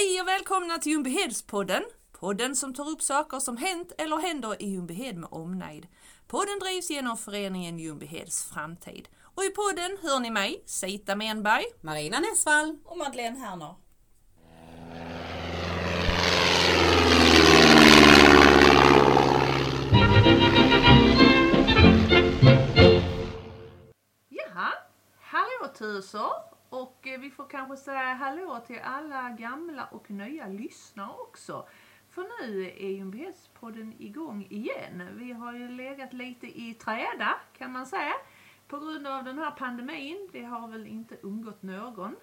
Hej 0.00 0.20
och 0.20 0.28
välkomna 0.28 0.78
till 0.78 0.92
Ljungbyhedspodden. 0.92 1.82
Podden 2.12 2.56
som 2.56 2.74
tar 2.74 2.88
upp 2.88 3.02
saker 3.02 3.40
som 3.40 3.56
hänt 3.56 3.92
eller 3.98 4.16
händer 4.16 4.62
i 4.62 4.66
Ljungbyhed 4.66 5.16
med 5.16 5.28
omnejd. 5.32 5.86
Podden 6.26 6.58
drivs 6.58 6.90
genom 6.90 7.16
föreningen 7.16 7.78
Ljungbyheds 7.78 8.44
framtid. 8.44 9.08
Och 9.22 9.44
i 9.44 9.50
podden 9.50 9.98
hör 10.02 10.20
ni 10.20 10.30
mig, 10.30 10.62
Sita 10.66 11.16
Menberg. 11.16 11.64
Marina 11.80 12.20
Nessvall. 12.20 12.78
och 12.84 12.98
Madeleine 12.98 13.38
Herner. 13.38 13.74
Jaha, 24.28 24.72
hallå 25.20 25.72
tusor! 25.78 26.49
Och 26.70 27.06
eh, 27.06 27.20
vi 27.20 27.30
får 27.30 27.48
kanske 27.48 27.76
säga 27.76 28.14
hallå 28.14 28.60
till 28.66 28.80
alla 28.84 29.30
gamla 29.30 29.84
och 29.84 30.10
nya 30.10 30.46
lyssnare 30.46 31.12
också. 31.18 31.68
För 32.10 32.22
nu 32.22 32.64
är 32.64 32.88
Ljungbyhedspodden 32.88 33.94
igång 33.98 34.46
igen. 34.50 35.08
Vi 35.12 35.32
har 35.32 35.52
ju 35.52 35.68
legat 35.68 36.12
lite 36.12 36.46
i 36.46 36.74
träda 36.74 37.34
kan 37.58 37.72
man 37.72 37.86
säga. 37.86 38.14
På 38.68 38.78
grund 38.78 39.06
av 39.06 39.24
den 39.24 39.38
här 39.38 39.50
pandemin. 39.50 40.28
Det 40.32 40.44
har 40.44 40.68
väl 40.68 40.86
inte 40.86 41.16
undgått 41.22 41.62
någon. 41.62 42.16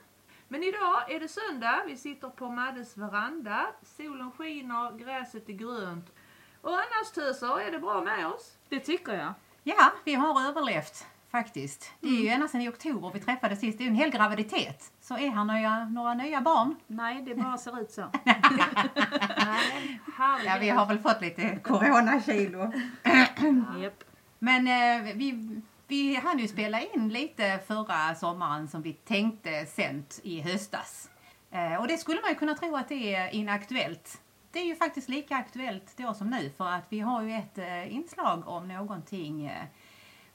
Men 0.47 0.63
idag 0.63 1.11
är 1.11 1.19
det 1.19 1.27
söndag. 1.27 1.83
Vi 1.87 1.97
sitter 1.97 2.29
på 2.29 2.49
Maddes 2.49 2.97
veranda. 2.97 3.67
Solen 3.81 4.31
skiner, 4.31 4.97
gräset 4.97 5.49
är 5.49 5.53
grönt. 5.53 6.13
Och 6.61 6.73
annars 6.73 7.11
tusor, 7.13 7.61
är 7.61 7.71
det 7.71 7.79
bra 7.79 8.01
med 8.01 8.27
oss? 8.27 8.57
Det 8.69 8.79
tycker 8.79 9.13
jag. 9.13 9.33
Ja, 9.63 9.91
vi 10.03 10.13
har 10.13 10.49
överlevt 10.49 11.05
faktiskt. 11.31 11.91
Det 12.01 12.07
är 12.07 12.21
ju 12.21 12.27
ända 12.27 12.47
sedan 12.47 12.61
i 12.61 12.69
oktober 12.69 13.11
vi 13.13 13.19
träffades 13.19 13.59
sist. 13.59 13.77
Det 13.77 13.83
är 13.83 13.85
ju 13.85 13.89
en 13.89 13.95
hel 13.95 14.11
graviditet. 14.11 14.91
Så 15.01 15.13
är 15.13 15.29
här 15.29 15.43
några, 15.43 15.85
några 15.85 16.13
nya 16.13 16.41
barn. 16.41 16.75
Nej, 16.87 17.21
det 17.21 17.35
bara 17.35 17.57
ser 17.57 17.81
ut 17.81 17.91
så. 17.91 18.05
Nej, 18.25 19.99
Ja, 20.45 20.57
vi 20.59 20.69
har 20.69 20.85
väl 20.85 20.99
fått 20.99 21.21
lite 21.21 21.59
coronakilo. 21.63 22.71
Japp. 23.81 24.03
Men 24.39 24.67
eh, 24.67 25.15
vi, 25.15 25.61
vi 25.87 26.15
hann 26.15 26.39
ju 26.39 26.47
spela 26.47 26.81
in 26.81 27.09
lite 27.09 27.59
förra 27.67 28.15
sommaren 28.15 28.67
som 28.67 28.81
vi 28.81 28.93
tänkte 28.93 29.65
sänt 29.65 30.19
i 30.23 30.41
höstas. 30.41 31.09
Eh, 31.51 31.75
och 31.75 31.87
det 31.87 31.97
skulle 31.97 32.21
man 32.21 32.29
ju 32.29 32.35
kunna 32.35 32.55
tro 32.55 32.75
att 32.75 32.89
det 32.89 33.15
är 33.15 33.35
inaktuellt. 33.35 34.21
Det 34.51 34.59
är 34.59 34.65
ju 34.65 34.75
faktiskt 34.75 35.09
lika 35.09 35.35
aktuellt 35.35 35.97
då 35.97 36.13
som 36.13 36.29
nu 36.29 36.51
för 36.57 36.67
att 36.67 36.85
vi 36.89 36.99
har 36.99 37.21
ju 37.21 37.33
ett 37.33 37.57
eh, 37.57 37.95
inslag 37.95 38.47
om 38.47 38.67
någonting 38.67 39.45
eh, 39.45 39.63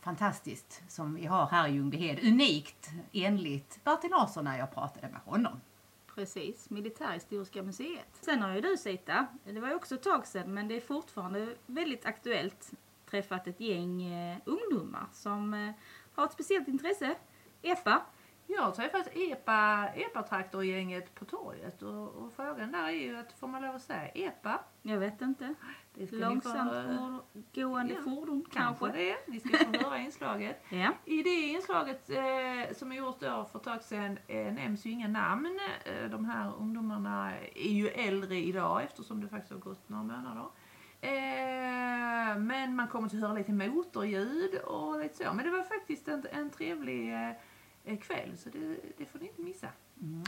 fantastiskt 0.03 0.83
som 0.89 1.15
vi 1.15 1.27
har 1.27 1.47
här 1.47 1.69
i 1.69 1.73
Ljungbyhed. 1.73 2.19
Unikt 2.25 2.91
enligt 3.13 3.85
Bertil 3.85 4.11
Larsson 4.11 4.45
när 4.45 4.59
jag 4.59 4.75
pratade 4.75 5.09
med 5.09 5.21
honom. 5.25 5.61
Precis, 6.15 6.71
Militärhistoriska 6.71 7.63
museet. 7.63 8.09
Sen 8.21 8.43
har 8.43 8.55
ju 8.55 8.61
du 8.61 8.77
Sita, 8.77 9.27
det 9.45 9.61
var 9.61 9.69
ju 9.69 9.75
också 9.75 9.95
ett 9.95 10.03
tag 10.03 10.27
sedan 10.27 10.55
men 10.55 10.69
det 10.69 10.77
är 10.77 10.81
fortfarande 10.81 11.55
väldigt 11.67 12.07
aktuellt, 12.07 12.71
träffat 13.11 13.47
ett 13.47 13.61
gäng 13.61 14.03
eh, 14.03 14.39
ungdomar 14.45 15.07
som 15.13 15.55
eh, 15.55 15.71
har 16.15 16.25
ett 16.25 16.33
speciellt 16.33 16.69
intresse. 16.69 17.15
EPA. 17.63 18.03
Jag 18.47 18.63
har 18.63 18.73
träffat 18.73 19.09
EPA, 19.17 19.89
EPA-traktorgänget 19.95 21.15
på 21.15 21.25
torget 21.25 21.83
och, 21.83 22.09
och 22.09 22.33
frågan 22.37 22.73
där 22.73 22.85
är 22.85 22.91
ju 22.91 23.17
att 23.17 23.33
får 23.33 23.49
man 23.49 23.63
lov 23.63 23.75
att 23.75 23.83
säga 23.83 24.09
EPA? 24.09 24.61
Jag 24.83 24.99
vet 24.99 25.21
inte. 25.21 25.55
Långsamt 25.95 26.73
få, 26.73 27.21
gående 27.55 27.95
Ja, 27.95 28.03
fordon 28.03 28.45
kanske 28.53 28.85
kanske. 28.85 29.03
det. 29.03 29.17
Ni 29.27 29.41
ska 29.41 29.59
få 29.59 29.85
höra 29.85 29.99
inslaget. 29.99 30.65
Ja. 30.71 30.91
I 31.05 31.23
det 31.23 31.31
inslaget 31.31 32.11
eh, 32.11 32.75
som 32.77 32.93
är 32.93 32.97
gjort 32.97 33.21
då 33.21 33.49
för 33.53 33.59
ett 33.59 33.65
tag 33.65 33.83
sedan 33.83 34.19
eh, 34.27 34.53
nämns 34.53 34.87
ju 34.87 34.91
inga 34.91 35.09
namn. 35.09 35.61
Eh, 35.85 36.11
de 36.11 36.25
här 36.25 36.53
ungdomarna 36.59 37.33
är 37.55 37.73
ju 37.73 37.89
äldre 37.89 38.37
idag 38.37 38.83
eftersom 38.83 39.21
det 39.21 39.29
faktiskt 39.29 39.53
har 39.53 39.59
gått 39.59 39.89
några 39.89 40.05
månader. 40.05 40.47
Eh, 41.01 42.39
men 42.39 42.77
man 42.77 42.89
kommer 42.89 43.07
att 43.07 43.13
höra 43.13 43.33
lite 43.33 43.53
motorljud 43.53 44.55
och 44.55 44.99
lite 44.99 45.17
så. 45.17 45.33
Men 45.35 45.45
det 45.45 45.51
var 45.51 45.63
faktiskt 45.63 46.09
en, 46.09 46.27
en 46.31 46.51
trevlig 46.51 47.15
eh, 47.15 47.31
kväll 47.85 48.37
så 48.39 48.49
det, 48.49 48.59
det 48.99 49.07
får 49.07 49.19
ni 49.19 49.27
inte 49.27 49.43
missa. 49.43 49.69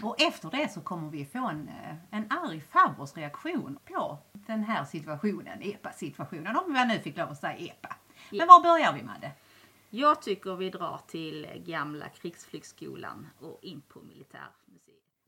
Och 0.03 0.21
efter 0.21 0.51
det 0.51 0.73
så 0.73 0.81
kommer 0.81 1.11
vi 1.11 1.25
få 1.25 1.39
en, 1.49 1.69
eh, 1.69 1.95
en 2.19 2.27
arg 2.31 2.61
farbros 2.71 3.17
reaktion 3.17 3.79
på 3.85 4.19
den 4.33 4.65
här 4.65 4.85
situationen, 4.85 5.63
EPA-situationen, 5.63 6.57
om 6.57 6.75
jag 6.75 6.89
nu 6.89 6.99
fick 6.99 7.17
lov 7.17 7.31
att 7.31 7.41
säga 7.41 7.57
EPA. 7.57 7.97
Men 8.31 8.39
Ja. 8.39 8.47
var 8.47 8.63
börjar 8.63 8.93
vi 8.93 9.03
med 9.03 9.15
det? 9.21 9.31
Jag 9.91 10.23
tycker 10.23 10.55
vi 10.57 10.71
drar 10.71 11.01
till 11.07 11.47
gamla 11.67 12.09
krigsflygskolan 12.09 13.27
och 13.41 13.59
in 13.63 13.83
på 13.89 14.01
militärmuseet. 14.01 14.51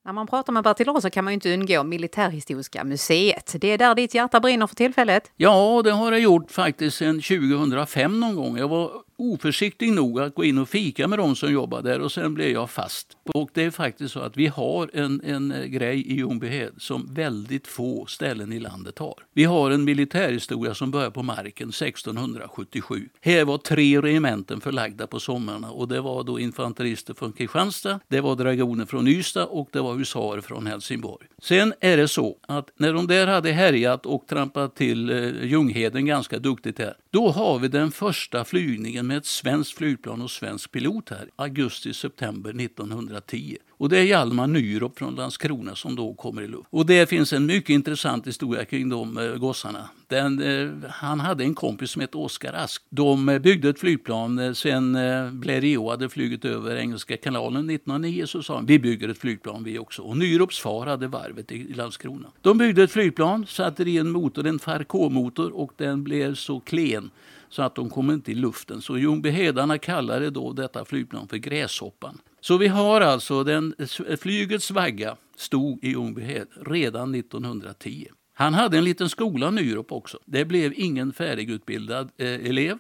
När 0.04 0.12
man 0.12 0.26
pratar 0.26 0.53
med 0.53 0.65
Bertil 0.65 0.86
Larsson 0.86 1.10
kan 1.10 1.25
man 1.25 1.32
ju 1.32 1.34
inte 1.34 1.54
undgå 1.54 1.82
Militärhistoriska 1.84 2.84
museet. 2.84 3.54
Det 3.60 3.69
är 3.69 3.78
där 3.78 3.94
ditt 3.94 4.15
hjärta 4.15 4.41
brinner 4.41 4.66
för 4.66 4.75
tillfället. 4.76 5.32
Ja, 5.36 5.82
det 5.84 5.91
har 5.92 6.12
jag 6.12 6.20
gjort 6.20 6.50
faktiskt 6.50 6.97
sedan 6.97 7.20
2005 7.20 8.20
någon 8.20 8.36
gång. 8.36 8.56
Jag 8.59 8.69
var 8.69 9.03
oförsiktig 9.16 9.93
nog 9.93 10.21
att 10.21 10.34
gå 10.34 10.44
in 10.44 10.59
och 10.59 10.69
fika 10.69 11.09
med 11.09 11.19
de 11.19 11.37
som 11.37 11.53
jobbar 11.53 11.82
där 11.82 12.00
och 12.00 12.12
sen 12.12 12.34
blev 12.34 12.50
jag 12.50 12.71
fast. 12.71 13.16
Och 13.25 13.50
det 13.54 13.62
är 13.62 13.71
faktiskt 13.71 14.12
så 14.12 14.21
att 14.21 14.37
vi 14.37 14.47
har 14.47 14.91
en, 14.93 15.21
en 15.25 15.53
eh, 15.53 15.65
grej 15.65 16.00
i 16.00 16.15
Ljungbyhed 16.15 16.72
som 16.78 17.15
väldigt 17.15 17.66
få 17.66 18.06
ställen 18.06 18.53
i 18.53 18.60
landet 18.60 18.99
har. 18.99 19.15
Vi 19.32 19.44
har 19.44 19.71
en 19.71 19.84
militärhistoria 19.84 20.75
som 20.75 20.91
börjar 20.91 21.10
på 21.10 21.22
marken 21.22 21.69
1677. 21.69 23.09
Här 23.21 23.44
var 23.44 23.59
tre 23.59 24.00
regementen 24.00 24.60
förlagda 24.60 25.06
på 25.06 25.21
sommarna 25.21 25.71
och 25.71 25.88
det 25.88 26.00
var 26.00 26.25
då 26.25 26.41
infanterister 26.41 27.15
från 27.15 27.33
Kristianstad, 27.33 28.00
det 28.09 28.21
var 28.21 28.37
dragoner 28.37 28.87
från 28.87 29.09
Ystad 29.09 29.44
och 29.44 29.69
det 29.72 29.81
var 29.81 29.94
husarer 29.94 30.41
från 30.41 30.66
Helsingborg. 30.66 31.27
Sen 31.43 31.75
är 31.81 31.97
det 31.97 32.09
så 32.09 32.37
att 32.48 32.71
när 32.77 32.93
de 32.93 33.06
där 33.06 33.27
hade 33.27 33.53
härjat 33.53 34.06
och 34.06 34.27
trampat 34.27 34.77
till 34.77 35.10
eh, 35.10 35.44
Ljungheden 35.44 36.06
ganska 36.06 36.38
duktigt 36.38 36.78
här, 36.78 36.97
då 37.10 37.31
har 37.31 37.59
vi 37.59 37.69
den 37.69 37.91
första 37.91 38.44
flygningen 38.44 39.05
med 39.06 39.16
ett 39.16 39.26
svenskt 39.26 39.78
flygplan 39.78 40.22
och 40.22 40.30
svensk 40.30 40.72
pilot 40.72 41.10
här, 41.10 41.30
augusti-september 41.36 42.50
1910. 42.50 43.56
Och 43.78 43.88
det 43.88 43.98
är 43.98 44.02
Hjalmar 44.02 44.46
Nyrop 44.46 44.98
från 44.98 45.14
Landskrona 45.14 45.74
som 45.74 45.96
då 45.96 46.14
kommer 46.14 46.42
i 46.42 46.48
luft. 46.48 46.66
Och 46.70 46.86
det 46.86 47.08
finns 47.08 47.32
en 47.32 47.46
mycket 47.46 47.70
intressant 47.70 48.26
historia 48.26 48.64
kring 48.64 48.88
de 48.88 49.18
eh, 49.18 49.34
gossarna. 49.34 49.88
Den, 50.06 50.42
eh, 50.42 50.90
han 50.90 51.20
hade 51.20 51.44
en 51.44 51.54
kompis 51.54 51.90
som 51.90 52.00
hette 52.00 52.16
Oskar 52.16 52.52
Ask. 52.52 52.82
De 52.88 53.28
eh, 53.28 53.38
byggde 53.38 53.68
ett 53.68 53.78
flygplan 53.78 54.38
eh, 54.38 54.52
sen 54.52 54.96
eh, 54.96 55.30
Blériot 55.30 55.90
hade 55.90 56.08
flugit 56.08 56.44
över 56.44 56.76
Engelska 56.76 57.16
kanalen 57.16 57.70
1909 57.70 58.26
så 58.26 58.42
sa 58.42 58.54
han 58.54 58.66
vi 58.66 58.78
bygger 58.78 59.08
ett 59.08 59.18
flygplan 59.18 59.64
vi 59.64 59.78
också. 59.78 60.02
Och 60.02 60.16
Nyrops 60.16 60.58
far 60.58 60.86
hade 60.86 61.06
varvet 61.06 61.52
i 61.52 61.72
Landskrona. 61.72 62.28
De 62.40 62.58
byggde 62.58 62.82
ett 62.82 62.92
flygplan, 62.92 63.46
satte 63.46 63.82
i 63.82 63.98
en 63.98 64.10
motor, 64.10 64.46
en 64.46 64.58
Farco-motor 64.58 65.50
och 65.50 65.72
den 65.76 66.04
blev 66.04 66.34
så 66.34 66.60
klen 66.60 67.10
så 67.48 67.62
att 67.62 67.74
de 67.74 67.90
kom 67.90 68.10
inte 68.10 68.32
i 68.32 68.34
luften. 68.34 68.82
Så 68.82 68.98
Ljungbyhedarna 68.98 69.78
kallade 69.78 70.30
då 70.30 70.52
detta 70.52 70.84
flygplan 70.84 71.28
för 71.28 71.36
Gräshoppan. 71.36 72.18
Så 72.40 72.56
vi 72.56 72.68
har 72.68 73.00
alltså 73.00 73.44
den, 73.44 73.74
flygets 74.20 74.70
vagga 74.70 75.16
stod 75.36 75.84
i 75.84 75.88
Ljungbyhed 75.88 76.48
redan 76.66 77.14
1910. 77.14 78.08
Han 78.34 78.54
hade 78.54 78.78
en 78.78 78.84
liten 78.84 79.08
skola, 79.08 79.50
Nyrop 79.50 79.92
också. 79.92 80.18
Det 80.24 80.44
blev 80.44 80.72
ingen 80.76 81.12
färdigutbildad 81.12 82.10
eh, 82.16 82.26
elev. 82.28 82.78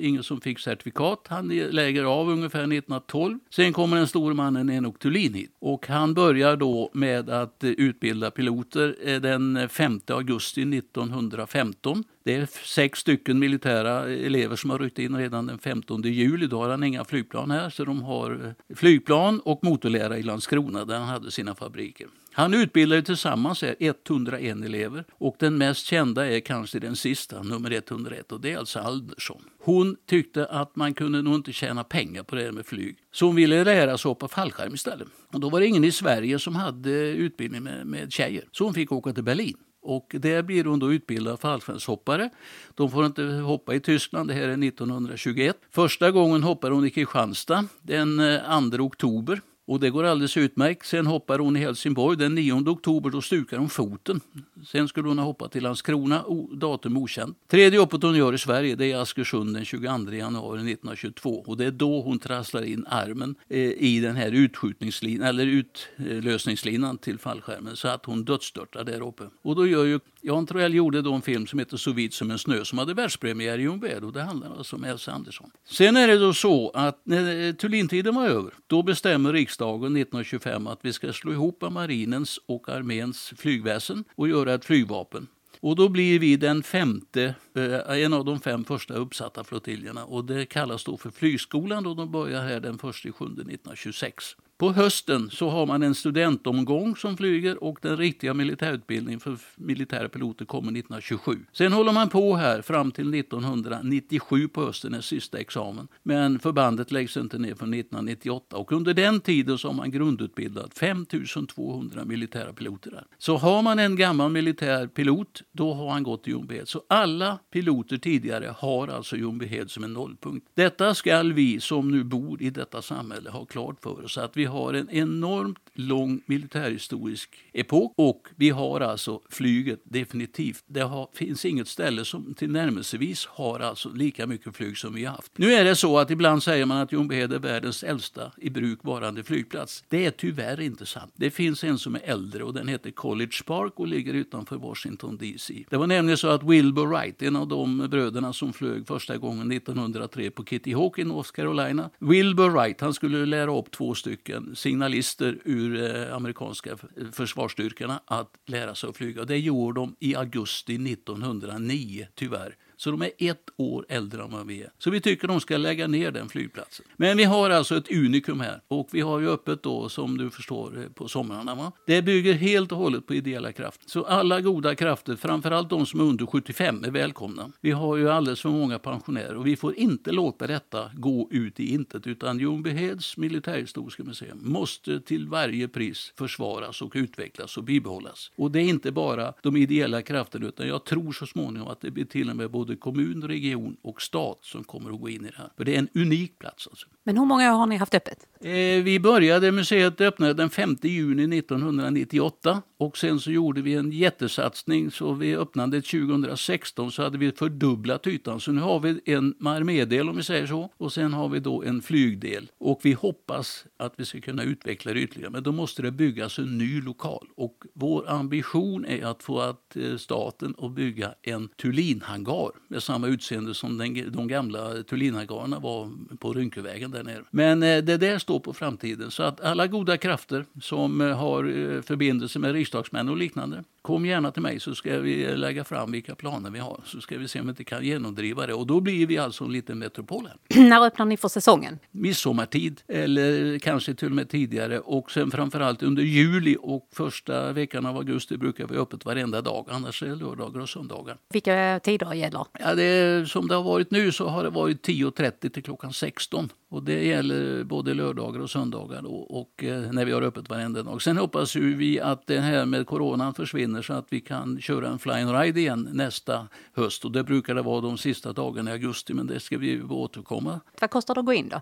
Ingen 0.00 0.22
som 0.22 0.40
fick 0.40 0.58
certifikat. 0.58 1.26
Han 1.28 1.48
lägger 1.48 2.04
av 2.04 2.28
ungefär 2.28 2.58
1912. 2.58 3.38
Sen 3.50 3.72
kommer 3.72 3.96
den 3.96 4.08
store 4.08 4.34
mannen 4.34 4.70
Enok 4.70 4.98
Thulin 4.98 5.34
hit. 5.34 5.56
Och 5.58 5.86
han 5.86 6.14
börjar 6.14 6.56
då 6.56 6.90
med 6.92 7.30
att 7.30 7.64
eh, 7.64 7.70
utbilda 7.70 8.30
piloter 8.30 8.96
eh, 9.04 9.20
den 9.20 9.68
5 9.68 10.00
augusti 10.06 10.62
1915. 10.62 12.04
Det 12.24 12.34
är 12.34 12.48
sex 12.64 12.98
stycken 12.98 13.38
militära 13.38 14.08
eh, 14.08 14.26
elever 14.26 14.56
som 14.56 14.70
har 14.70 14.78
ryckt 14.78 14.98
in 14.98 15.16
redan 15.16 15.46
den 15.46 15.58
15 15.58 16.02
juli. 16.02 16.46
Då 16.46 16.62
har 16.62 16.70
han 16.70 16.84
inga 16.84 17.04
flygplan 17.04 17.50
här, 17.50 17.70
så 17.70 17.84
de 17.84 18.02
har 18.02 18.54
flygplan 18.74 19.40
och 19.40 19.64
motorlära 19.64 20.18
i 20.18 20.22
Landskrona 20.22 20.84
där 20.84 20.98
han 20.98 21.08
hade 21.08 21.30
sina 21.30 21.54
fabriker. 21.54 22.06
Han 22.32 22.54
utbildade 22.54 23.02
tillsammans 23.02 23.64
101 23.78 24.64
elever 24.64 25.04
och 25.12 25.36
den 25.38 25.58
mest 25.58 25.86
kända 25.86 26.26
är 26.26 26.40
kanske 26.40 26.78
den 26.78 26.96
sista, 26.96 27.42
nummer 27.42 27.70
101 27.70 28.32
och 28.32 28.40
det 28.40 28.52
är 28.52 28.58
alltså 28.58 28.78
Aldersson. 28.78 29.42
Hon 29.58 29.96
tyckte 30.06 30.46
att 30.46 30.76
man 30.76 30.94
kunde 30.94 31.22
nog 31.22 31.34
inte 31.34 31.52
tjäna 31.52 31.84
pengar 31.84 32.22
på 32.22 32.36
det 32.36 32.42
här 32.42 32.52
med 32.52 32.66
flyg. 32.66 32.96
Så 33.12 33.26
hon 33.26 33.36
ville 33.36 33.64
lära 33.64 33.98
sig 33.98 34.08
hoppa 34.08 34.28
fallskärm 34.28 34.74
istället. 34.74 35.08
Och 35.32 35.40
då 35.40 35.50
var 35.50 35.60
det 35.60 35.66
ingen 35.66 35.84
i 35.84 35.92
Sverige 35.92 36.38
som 36.38 36.56
hade 36.56 36.90
utbildning 37.10 37.62
med, 37.62 37.86
med 37.86 38.12
tjejer. 38.12 38.44
Så 38.52 38.64
hon 38.64 38.74
fick 38.74 38.92
åka 38.92 39.12
till 39.12 39.24
Berlin. 39.24 39.56
Och 39.82 40.14
där 40.18 40.42
blir 40.42 40.64
hon 40.64 40.78
då 40.78 40.92
utbildad 40.92 41.40
fallskärmshoppare. 41.40 42.30
De 42.74 42.90
får 42.90 43.06
inte 43.06 43.22
hoppa 43.22 43.74
i 43.74 43.80
Tyskland, 43.80 44.28
det 44.28 44.34
här 44.34 44.48
är 44.48 44.66
1921. 44.66 45.56
Första 45.70 46.10
gången 46.10 46.42
hoppar 46.42 46.70
hon 46.70 46.84
i 46.84 46.90
Kristianstad 46.90 47.64
den 47.82 48.20
eh, 48.20 48.70
2 48.70 48.84
oktober. 48.84 49.40
Och 49.70 49.80
det 49.80 49.90
går 49.90 50.04
alldeles 50.04 50.36
utmärkt. 50.36 50.86
Sen 50.86 51.06
hoppar 51.06 51.38
hon 51.38 51.56
i 51.56 51.60
Helsingborg 51.60 52.16
den 52.16 52.34
9 52.34 52.68
oktober. 52.68 53.10
Då 53.10 53.22
stukar 53.22 53.58
hon 53.58 53.68
foten. 53.68 54.20
Sen 54.66 54.88
skulle 54.88 55.08
hon 55.08 55.18
ha 55.18 55.24
hoppat 55.24 55.52
till 55.52 55.62
Landskrona, 55.62 56.24
datum 56.52 56.96
okänt. 56.96 57.38
Tredje 57.48 57.78
hoppet 57.78 58.02
hon 58.02 58.16
gör 58.16 58.32
i 58.32 58.38
Sverige 58.38 58.74
det 58.74 58.84
är 58.84 58.88
i 58.88 58.92
Askersund 58.92 59.54
den 59.54 59.64
22 59.64 60.12
januari 60.12 60.72
1922. 60.72 61.44
Och 61.46 61.56
det 61.56 61.64
är 61.64 61.70
då 61.70 62.00
hon 62.00 62.18
trasslar 62.18 62.62
in 62.62 62.86
armen 62.88 63.34
eh, 63.48 63.58
i 63.58 64.00
den 64.00 64.16
här 64.16 64.30
utskjutningslinan, 64.30 65.28
eller 65.28 65.46
utlösningslinan 65.46 66.98
till 66.98 67.18
fallskärmen 67.18 67.76
så 67.76 67.88
att 67.88 68.06
hon 68.06 68.24
dödsstörtar 68.24 68.84
där 68.84 69.06
uppe. 69.06 69.24
Och 69.42 69.56
då 69.56 69.66
gör 69.66 69.84
ju 69.84 70.00
Jan 70.22 70.46
Troell 70.46 70.74
gjorde 70.74 71.02
då 71.02 71.12
en 71.12 71.22
film 71.22 71.46
som 71.46 71.58
heter 71.58 71.76
Så 71.76 71.92
vit 71.92 72.14
som 72.14 72.30
en 72.30 72.38
snö 72.38 72.64
som 72.64 72.78
hade 72.78 72.94
världspremiär 72.94 73.58
i 73.58 73.62
Ljungbyhed 73.62 74.04
och 74.04 74.12
det 74.12 74.22
handlar 74.22 74.56
alltså 74.56 74.76
om 74.76 74.84
Elsa 74.84 75.12
Andersson. 75.12 75.50
Sen 75.68 75.96
är 75.96 76.08
det 76.08 76.18
då 76.18 76.34
så 76.34 76.70
att 76.74 77.00
när 77.04 77.48
eh, 77.48 77.52
Thulintiden 77.52 78.14
var 78.14 78.26
över, 78.26 78.52
då 78.66 78.82
bestämmer 78.82 79.32
riksdagen 79.32 79.96
1925 79.96 80.66
att 80.66 80.78
vi 80.82 80.92
ska 80.92 81.12
slå 81.12 81.32
ihop 81.32 81.64
marinens 81.70 82.40
och 82.46 82.68
arméns 82.68 83.32
flygväsen 83.36 84.04
och 84.14 84.28
göra 84.28 84.54
ett 84.54 84.64
flygvapen. 84.64 85.26
Och 85.60 85.76
då 85.76 85.88
blir 85.88 86.18
vi 86.18 86.36
den 86.36 86.62
femte, 86.62 87.34
eh, 87.54 88.02
en 88.04 88.12
av 88.12 88.24
de 88.24 88.40
fem 88.40 88.64
första 88.64 88.94
uppsatta 88.94 89.44
flottiljerna 89.44 90.04
och 90.04 90.24
det 90.24 90.46
kallas 90.46 90.84
då 90.84 90.96
för 90.96 91.10
flygskolan 91.10 91.86
och 91.86 91.96
de 91.96 92.12
börjar 92.12 92.42
här 92.42 92.60
den 92.60 92.74
1 92.74 92.82
juli 92.82 93.10
1926. 93.10 94.36
På 94.60 94.72
hösten 94.72 95.30
så 95.30 95.48
har 95.48 95.66
man 95.66 95.82
en 95.82 95.94
studentomgång 95.94 96.96
som 96.96 97.16
flyger 97.16 97.64
och 97.64 97.78
den 97.82 97.96
riktiga 97.96 98.34
militärutbildningen 98.34 99.20
för 99.20 99.38
militära 99.56 100.08
piloter 100.08 100.44
kommer 100.44 100.72
1927. 100.72 101.38
Sen 101.52 101.72
håller 101.72 101.92
man 101.92 102.08
på 102.08 102.36
här 102.36 102.62
fram 102.62 102.92
till 102.92 103.14
1997 103.14 104.48
på 104.48 104.64
hösten, 104.64 104.92
den 104.92 105.02
sista 105.02 105.38
examen. 105.38 105.88
Men 106.02 106.38
förbandet 106.38 106.92
läggs 106.92 107.16
inte 107.16 107.38
ner 107.38 107.54
förrän 107.54 107.74
1998 107.74 108.56
och 108.56 108.72
under 108.72 108.94
den 108.94 109.20
tiden 109.20 109.58
så 109.58 109.68
har 109.68 109.74
man 109.74 109.90
grundutbildat 109.90 110.78
5200 110.78 112.04
militära 112.04 112.52
piloter 112.52 112.90
där. 112.90 113.04
Så 113.18 113.36
har 113.36 113.62
man 113.62 113.78
en 113.78 113.96
gammal 113.96 114.30
militär 114.30 114.86
pilot, 114.86 115.42
då 115.52 115.74
har 115.74 115.90
han 115.90 116.02
gått 116.02 116.28
i 116.28 116.30
Ljungbyhed. 116.30 116.68
Så 116.68 116.82
alla 116.88 117.38
piloter 117.52 117.96
tidigare 117.96 118.54
har 118.58 118.88
alltså 118.88 119.16
Ljungbyhed 119.16 119.70
som 119.70 119.84
en 119.84 119.92
nollpunkt. 119.92 120.46
Detta 120.54 120.94
skall 120.94 121.32
vi 121.32 121.60
som 121.60 121.90
nu 121.90 122.04
bor 122.04 122.42
i 122.42 122.50
detta 122.50 122.82
samhälle 122.82 123.30
ha 123.30 123.44
klart 123.44 123.82
för 123.82 124.04
oss 124.04 124.18
att 124.18 124.36
vi 124.36 124.49
har 124.50 124.74
en 124.74 124.90
enormt 124.90 125.58
lång 125.74 126.20
militärhistorisk 126.26 127.30
epok 127.52 127.92
och 127.96 128.28
vi 128.36 128.50
har 128.50 128.80
alltså 128.80 129.20
flyget 129.28 129.80
definitivt. 129.84 130.64
Det 130.66 130.80
har, 130.80 131.08
finns 131.12 131.44
inget 131.44 131.68
ställe 131.68 132.04
som 132.04 132.34
tillnärmelsevis 132.34 133.26
har 133.26 133.60
alltså 133.60 133.88
lika 133.88 134.26
mycket 134.26 134.56
flyg 134.56 134.78
som 134.78 134.94
vi 134.94 135.04
har 135.04 135.14
haft. 135.16 135.38
Nu 135.38 135.52
är 135.52 135.64
det 135.64 135.76
så 135.76 135.98
att 135.98 136.10
ibland 136.10 136.42
säger 136.42 136.66
man 136.66 136.76
att 136.76 136.92
Ljungbyhed 136.92 137.32
är 137.32 137.38
världens 137.38 137.82
äldsta 137.82 138.32
i 138.36 138.50
bruk 138.50 138.78
varande 138.82 139.24
flygplats. 139.24 139.84
Det 139.88 140.06
är 140.06 140.10
tyvärr 140.10 140.60
inte 140.60 140.86
sant. 140.86 141.12
Det 141.16 141.30
finns 141.30 141.64
en 141.64 141.78
som 141.78 141.94
är 141.94 142.00
äldre 142.04 142.44
och 142.44 142.54
den 142.54 142.68
heter 142.68 142.90
College 142.90 143.42
Park 143.46 143.72
och 143.76 143.86
ligger 143.86 144.14
utanför 144.14 144.56
Washington 144.56 145.16
DC. 145.16 145.64
Det 145.70 145.76
var 145.76 145.86
nämligen 145.86 146.18
så 146.18 146.28
att 146.28 146.42
Wilbur 146.42 146.86
Wright, 146.86 147.22
en 147.22 147.36
av 147.36 147.48
de 147.48 147.88
bröderna 147.90 148.32
som 148.32 148.52
flög 148.52 148.86
första 148.86 149.16
gången 149.16 149.52
1903 149.52 150.30
på 150.30 150.44
Kitty 150.44 150.74
Hawk 150.74 150.98
i 150.98 151.04
North 151.04 151.30
Carolina. 151.30 151.90
Wilbur 151.98 152.50
Wright, 152.50 152.80
han 152.80 152.94
skulle 152.94 153.26
lära 153.26 153.58
upp 153.58 153.70
två 153.70 153.94
stycken 153.94 154.39
signalister 154.54 155.38
ur 155.44 155.82
eh, 155.82 156.16
amerikanska 156.16 156.78
försvarsstyrkorna 157.12 158.00
att 158.04 158.34
lära 158.46 158.74
sig 158.74 158.90
att 158.90 158.96
flyga. 158.96 159.24
Det 159.24 159.38
gjorde 159.38 159.80
de 159.80 159.96
i 160.00 160.14
augusti 160.14 160.92
1909, 160.92 162.06
tyvärr. 162.14 162.56
Så 162.80 162.90
de 162.90 163.02
är 163.02 163.10
ett 163.18 163.50
år 163.56 163.86
äldre 163.88 164.22
än 164.22 164.30
vad 164.30 164.46
vi 164.46 164.62
är. 164.62 164.70
Så 164.78 164.90
vi 164.90 165.00
tycker 165.00 165.28
de 165.28 165.40
ska 165.40 165.56
lägga 165.56 165.86
ner 165.86 166.10
den 166.10 166.28
flygplatsen. 166.28 166.86
Men 166.96 167.16
vi 167.16 167.24
har 167.24 167.50
alltså 167.50 167.76
ett 167.76 167.90
unikum 167.90 168.40
här. 168.40 168.60
Och 168.68 168.88
vi 168.92 169.00
har 169.00 169.20
ju 169.20 169.30
öppet 169.30 169.62
då, 169.62 169.88
som 169.88 170.18
du 170.18 170.30
förstår, 170.30 170.78
eh, 170.78 170.84
på 170.92 171.08
somrarna. 171.08 171.54
Va? 171.54 171.72
Det 171.86 172.02
bygger 172.02 172.34
helt 172.34 172.72
och 172.72 172.78
hållet 172.78 173.06
på 173.06 173.14
ideella 173.14 173.52
krafter. 173.52 173.90
Så 173.90 174.04
alla 174.04 174.40
goda 174.40 174.74
krafter, 174.74 175.16
framförallt 175.16 175.70
de 175.70 175.86
som 175.86 176.00
är 176.00 176.04
under 176.04 176.26
75, 176.26 176.84
är 176.84 176.90
välkomna. 176.90 177.52
Vi 177.60 177.70
har 177.70 177.96
ju 177.96 178.10
alldeles 178.10 178.40
för 178.40 178.48
många 178.48 178.78
pensionärer 178.78 179.36
och 179.36 179.46
vi 179.46 179.56
får 179.56 179.74
inte 179.76 180.12
låta 180.12 180.46
detta 180.46 180.90
gå 180.94 181.28
ut 181.30 181.60
i 181.60 181.74
intet. 181.74 182.06
Utan 182.06 182.38
Ljungbyheds 182.38 183.16
militärhistoriska 183.16 184.04
museum 184.04 184.38
måste 184.42 185.00
till 185.00 185.28
varje 185.28 185.68
pris 185.68 186.12
försvaras 186.18 186.82
och 186.82 186.92
utvecklas 186.94 187.56
och 187.56 187.64
bibehållas. 187.64 188.30
Och 188.36 188.50
det 188.50 188.60
är 188.60 188.68
inte 188.68 188.92
bara 188.92 189.32
de 189.42 189.56
ideella 189.56 190.02
krafterna 190.02 190.46
utan 190.46 190.68
jag 190.68 190.84
tror 190.84 191.12
så 191.12 191.26
småningom 191.26 191.68
att 191.68 191.80
det 191.80 191.90
blir 191.90 192.04
till 192.04 192.30
och 192.30 192.36
med 192.36 192.50
både 192.50 192.69
kommun, 192.76 193.22
region 193.22 193.76
och 193.82 194.02
stat 194.02 194.38
som 194.42 194.64
kommer 194.64 194.90
att 194.90 195.00
gå 195.00 195.08
in 195.08 195.24
i 195.24 195.28
det 195.28 195.36
här. 195.36 195.50
För 195.56 195.64
det 195.64 195.74
är 195.74 195.78
en 195.78 195.88
unik 195.94 196.38
plats. 196.38 196.68
Alltså. 196.70 196.86
Men 197.04 197.18
hur 197.18 197.24
många 197.24 197.50
har 197.50 197.66
ni 197.66 197.76
haft 197.76 197.94
öppet? 197.94 198.26
Eh, 198.40 198.50
vi 198.82 199.00
började, 199.00 199.52
museet 199.52 200.00
öppnade 200.00 200.34
den 200.34 200.50
5 200.50 200.76
juni 200.82 201.38
1998 201.38 202.62
och 202.78 202.98
sen 202.98 203.20
så 203.20 203.30
gjorde 203.30 203.62
vi 203.62 203.74
en 203.74 203.92
jättesatsning 203.92 204.90
så 204.90 205.12
vid 205.12 205.38
öppnandet 205.38 205.84
2016 205.84 206.92
så 206.92 207.02
hade 207.02 207.18
vi 207.18 207.32
fördubblat 207.32 208.06
ytan. 208.06 208.40
Så 208.40 208.52
nu 208.52 208.60
har 208.60 208.80
vi 208.80 209.00
en 209.04 209.34
armédel 209.46 210.08
om 210.08 210.16
vi 210.16 210.22
säger 210.22 210.46
så 210.46 210.70
och 210.76 210.92
sen 210.92 211.12
har 211.12 211.28
vi 211.28 211.40
då 211.40 211.62
en 211.62 211.82
flygdel 211.82 212.50
och 212.58 212.80
vi 212.82 212.92
hoppas 212.92 213.64
att 213.76 213.94
vi 213.96 214.04
ska 214.04 214.20
kunna 214.20 214.42
utveckla 214.42 214.92
det 214.92 215.00
ytterligare 215.00 215.30
men 215.30 215.42
då 215.42 215.52
måste 215.52 215.82
det 215.82 215.90
byggas 215.90 216.38
en 216.38 216.58
ny 216.58 216.80
lokal 216.80 217.28
och 217.36 217.64
vår 217.74 218.10
ambition 218.10 218.84
är 218.84 219.04
att 219.04 219.22
få 219.22 219.40
att 219.40 219.76
eh, 219.76 219.96
staten 219.96 220.54
att 220.58 220.72
bygga 220.72 221.14
en 221.22 221.48
Tulinhangar 221.48 222.50
med 222.68 222.82
samma 222.82 223.06
utseende 223.06 223.54
som 223.54 223.78
den, 223.78 224.12
de 224.12 224.28
gamla 224.28 224.82
Thulinagarna 224.82 225.58
var 225.58 225.90
på 226.18 226.32
Rynkevägen 226.32 226.90
där 226.90 227.02
nere. 227.02 227.22
Men 227.30 227.62
eh, 227.62 227.78
det 227.78 227.96
där 227.96 228.18
står 228.18 228.40
på 228.40 228.52
framtiden 228.52 229.10
så 229.10 229.22
att 229.22 229.40
alla 229.40 229.66
goda 229.66 229.96
krafter 229.96 230.44
som 230.60 231.00
eh, 231.00 231.16
har 231.16 231.42
förbindelser 231.82 232.00
förbindelse 232.00 232.38
med 232.38 232.52
riksdagsmän 232.52 233.08
och 233.08 233.16
liknande 233.16 233.64
Kom 233.82 234.06
gärna 234.06 234.30
till 234.30 234.42
mig 234.42 234.60
så 234.60 234.74
ska 234.74 234.98
vi 234.98 235.36
lägga 235.36 235.64
fram 235.64 235.92
vilka 235.92 236.14
planer 236.14 236.50
vi 236.50 236.58
har 236.58 236.80
så 236.84 237.00
ska 237.00 237.18
vi 237.18 237.28
se 237.28 237.40
om 237.40 237.46
vi 237.46 237.50
inte 237.50 237.64
kan 237.64 237.84
genomdriva 237.84 238.46
det 238.46 238.54
och 238.54 238.66
då 238.66 238.80
blir 238.80 239.06
vi 239.06 239.18
alltså 239.18 239.44
en 239.44 239.52
liten 239.52 239.78
metropol 239.78 240.26
här. 240.26 240.60
När 240.68 240.86
öppnar 240.86 241.06
ni 241.06 241.16
för 241.16 241.28
säsongen? 241.28 241.78
Midsommartid 241.90 242.82
eller 242.88 243.58
kanske 243.58 243.94
till 243.94 244.08
och 244.08 244.14
med 244.14 244.28
tidigare 244.28 244.80
och 244.80 245.10
sen 245.10 245.30
framförallt 245.30 245.82
under 245.82 246.02
juli 246.02 246.56
och 246.60 246.88
första 246.92 247.52
veckan 247.52 247.86
av 247.86 247.96
augusti 247.96 248.36
brukar 248.36 248.66
vi 248.66 248.76
ha 248.76 248.82
öppet 248.82 249.04
varenda 249.04 249.42
dag 249.42 249.66
annars 249.70 250.02
är 250.02 250.06
det 250.06 250.14
lördagar 250.14 250.60
och 250.60 250.68
söndagar. 250.68 251.16
Vilka 251.32 251.80
tider 251.82 252.14
gäller? 252.14 252.46
Ja, 252.58 252.74
det 252.74 253.28
som 253.28 253.48
det 253.48 253.54
har 253.54 253.62
varit 253.62 253.90
nu 253.90 254.12
så 254.12 254.28
har 254.28 254.44
det 254.44 254.50
varit 254.50 254.88
10.30 254.88 255.48
till 255.48 255.62
klockan 255.62 255.92
16 255.92 256.48
och 256.70 256.82
det 256.82 257.04
gäller 257.04 257.64
både 257.64 257.94
lördagar 257.94 258.40
och 258.40 258.50
söndagar 258.50 259.02
då, 259.02 259.14
och 259.14 259.64
eh, 259.64 259.92
när 259.92 260.04
vi 260.04 260.12
har 260.12 260.22
öppet 260.22 260.50
varenda 260.50 260.82
dag. 260.82 261.02
Sen 261.02 261.18
hoppas 261.18 261.56
ju 261.56 261.74
vi 261.74 262.00
att 262.00 262.26
det 262.26 262.40
här 262.40 262.66
med 262.66 262.86
coronan 262.86 263.34
försvinner 263.34 263.82
så 263.82 263.92
att 263.92 264.06
vi 264.08 264.20
kan 264.20 264.60
köra 264.60 264.88
en 264.88 264.98
flying 264.98 265.32
ride 265.32 265.60
igen 265.60 265.88
nästa 265.92 266.48
höst 266.72 267.04
och 267.04 267.12
det 267.12 267.24
brukar 267.24 267.54
det 267.54 267.62
vara 267.62 267.80
de 267.80 267.98
sista 267.98 268.32
dagarna 268.32 268.70
i 268.70 268.72
augusti 268.72 269.14
men 269.14 269.26
det 269.26 269.40
ska 269.40 269.58
vi 269.58 269.82
återkomma 269.82 270.60
Vad 270.80 270.90
kostar 270.90 271.14
det 271.14 271.20
att 271.20 271.26
gå 271.26 271.32
in 271.32 271.48
då? 271.48 271.60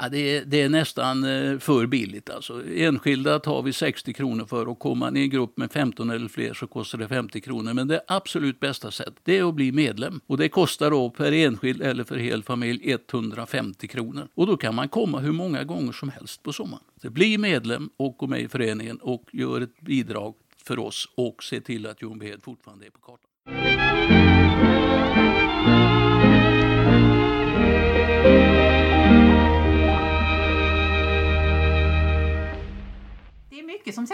Ja, 0.00 0.08
det, 0.08 0.36
är, 0.36 0.44
det 0.44 0.62
är 0.62 0.68
nästan 0.68 1.24
eh, 1.24 1.58
för 1.58 1.86
billigt. 1.86 2.30
Alltså. 2.30 2.62
Enskilda 2.76 3.38
tar 3.38 3.62
vi 3.62 3.72
60 3.72 4.12
kronor 4.12 4.44
för 4.46 4.68
och 4.68 4.78
kommer 4.78 4.96
man 4.96 5.16
i 5.16 5.20
en 5.20 5.30
grupp 5.30 5.56
med 5.56 5.72
15 5.72 6.10
eller 6.10 6.28
fler 6.28 6.54
så 6.54 6.66
kostar 6.66 6.98
det 6.98 7.08
50 7.08 7.40
kronor. 7.40 7.72
Men 7.74 7.88
det 7.88 8.00
absolut 8.06 8.60
bästa 8.60 8.90
sättet 8.90 9.20
det 9.24 9.38
är 9.38 9.48
att 9.48 9.54
bli 9.54 9.72
medlem. 9.72 10.20
Och 10.26 10.36
det 10.36 10.48
kostar 10.48 10.90
då 10.90 11.10
per 11.10 11.32
enskild 11.32 11.82
eller 11.82 12.04
för 12.04 12.16
hel 12.16 12.42
familj 12.42 12.80
150 12.84 13.88
kronor. 13.88 14.28
Och 14.34 14.46
då 14.46 14.56
kan 14.56 14.74
man 14.74 14.88
komma 14.88 15.18
hur 15.18 15.32
många 15.32 15.64
gånger 15.64 15.92
som 15.92 16.08
helst 16.08 16.42
på 16.42 16.52
sommaren. 16.52 16.84
Så 17.02 17.10
bli 17.10 17.38
medlem 17.38 17.90
och 17.96 18.16
gå 18.16 18.26
med 18.26 18.40
i 18.40 18.48
föreningen 18.48 18.96
och 18.96 19.22
gör 19.32 19.60
ett 19.60 19.80
bidrag 19.80 20.34
för 20.64 20.78
oss 20.78 21.08
och 21.14 21.42
se 21.42 21.60
till 21.60 21.86
att 21.86 22.02
Ljungbyhed 22.02 22.42
fortfarande 22.42 22.86
är 22.86 22.90
på 22.90 22.98
kartan. 22.98 24.37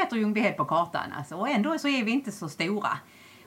Mycket 0.04 0.10
sätter 0.10 0.16
Ljungbyhed 0.16 0.56
på 0.56 0.64
kartan 0.64 1.12
alltså, 1.12 1.36
och 1.36 1.48
ändå 1.48 1.78
så 1.78 1.88
är 1.88 2.04
vi 2.04 2.12
inte 2.12 2.32
så 2.32 2.48
stora. 2.48 2.98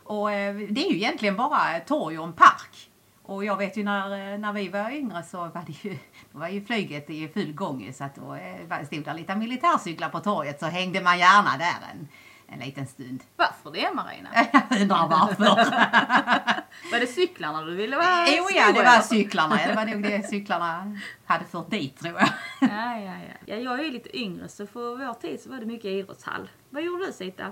Och 0.04 0.32
eh, 0.32 0.56
det 0.56 0.86
är 0.86 0.90
ju 0.90 0.96
egentligen 0.96 1.36
bara 1.36 1.80
torg 1.86 2.20
och 2.20 2.26
en 2.26 2.34
park. 2.34 2.90
Och 3.26 3.46
jag 3.46 3.58
vet 3.58 3.78
ju 3.78 3.84
när, 3.84 4.34
eh, 4.34 4.40
när 4.40 4.54
vi 4.54 4.70
var 4.70 4.92
yngre 4.92 5.24
så 5.24 5.38
var 5.38 5.64
det 5.68 5.84
ju, 5.84 5.98
då 6.32 6.40
var 6.40 6.48
ju 6.48 6.66
flyget 6.66 7.10
i 7.10 7.28
full 7.28 7.54
gång 7.54 7.92
så 7.94 8.04
att 8.04 8.16
då 8.16 8.36
eh, 8.36 8.86
stod 8.86 9.04
det 9.04 9.14
lite 9.14 9.36
militärcyklar 9.36 10.10
på 10.10 10.20
torget 10.20 10.60
så 10.60 10.66
hängde 10.66 11.02
man 11.02 11.20
gärna 11.20 11.58
där 11.58 11.78
en, 11.92 12.08
en 12.48 12.60
liten 12.60 12.88
stund. 12.88 13.24
Varför 13.36 13.72
det 13.72 13.94
Marina? 13.94 14.30
Jag 14.70 14.82
undrar 14.82 15.08
varför. 15.08 15.44
Var 16.92 17.00
det 17.00 17.08
cyklarna 17.08 17.62
du 17.64 17.76
ville 17.76 17.96
vara 17.98 18.26
jo 18.38 18.44
ja, 18.56 18.72
det 18.72 18.84
var 18.84 19.02
cyklarna. 19.02 19.56
Det 19.68 19.74
var 19.76 19.86
nog 19.86 20.04
det 20.04 20.28
cyklarna 20.30 20.98
hade 21.26 21.46
fört 21.46 21.70
dit 21.70 22.00
tror 22.00 22.20
jag. 22.20 22.30
Ja, 22.62 22.98
ja, 23.00 23.14
ja. 23.28 23.34
ja, 23.46 23.56
jag 23.56 23.80
är 23.80 23.84
ju 23.84 23.92
lite 23.92 24.18
yngre 24.18 24.48
så 24.48 24.68
för 24.68 24.96
vår 24.96 25.14
tid 25.14 25.42
så 25.42 25.50
var 25.50 25.58
det 25.60 25.66
mycket 25.66 25.86
idrottshall. 25.86 26.50
Vad 26.70 26.84
gjorde 26.84 27.06
du 27.06 27.12
Sita? 27.12 27.52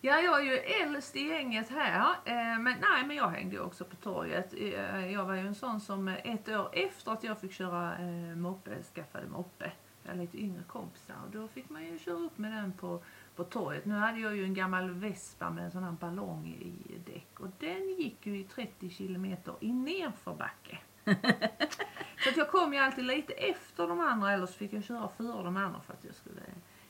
Ja, 0.00 0.20
jag 0.20 0.40
är 0.40 0.44
ju 0.44 0.56
äldst 0.58 1.16
i 1.16 1.28
gänget 1.28 1.70
här. 1.70 2.00
eh, 2.24 2.34
Men 2.34 2.64
nej, 2.64 3.04
men 3.06 3.16
jag 3.16 3.28
hängde 3.28 3.54
ju 3.56 3.60
också 3.62 3.84
på 3.84 3.96
torget. 3.96 4.54
Eh, 4.54 5.12
Jag 5.12 5.24
var 5.24 5.34
ju 5.34 5.46
en 5.46 5.54
sån 5.54 5.80
som 5.80 6.08
ett 6.08 6.48
år 6.48 6.68
efter 6.72 7.12
att 7.12 7.24
jag 7.24 7.40
fick 7.40 7.52
köra 7.52 7.92
eh, 7.98 8.36
moppe, 8.36 8.70
skaffade 8.94 9.26
moppe. 9.28 9.70
jag 10.02 10.10
hade 10.10 10.20
lite 10.22 10.38
yngre 10.38 10.62
kompisar 10.68 11.14
och 11.26 11.30
då 11.32 11.48
fick 11.48 11.70
man 11.70 11.84
ju 11.84 11.98
köra 11.98 12.14
upp 12.14 12.38
med 12.38 12.52
den 12.52 12.72
på, 12.72 13.02
på 13.36 13.44
torget. 13.44 13.84
Nu 13.84 13.94
hade 13.94 14.18
jag 14.20 14.36
ju 14.36 14.44
en 14.44 14.54
gammal 14.54 14.90
Vespa 14.90 15.50
med 15.50 15.64
en 15.64 15.70
sån 15.70 15.84
här 15.84 15.92
ballong 15.92 16.46
i 16.46 16.98
däck 17.06 17.40
och 17.40 17.48
den 17.60 17.88
gick 17.98 18.26
ju 18.26 18.38
i 18.38 18.44
30 18.44 18.90
kilometer 18.90 19.54
i 19.60 19.72
nerförbacke. 19.72 20.78
så 22.24 22.30
att 22.30 22.36
jag 22.36 22.50
kom 22.50 22.72
ju 22.72 22.78
alltid 22.78 23.04
lite 23.04 23.32
efter 23.32 23.88
de 23.88 24.00
andra 24.00 24.32
eller 24.32 24.46
så 24.46 24.52
fick 24.52 24.72
jag 24.72 24.84
köra 24.84 25.08
före 25.08 25.42
de 25.44 25.56
andra 25.56 25.80
för 25.80 25.92
att 25.92 26.04
jag 26.04 26.14
skulle 26.14 26.40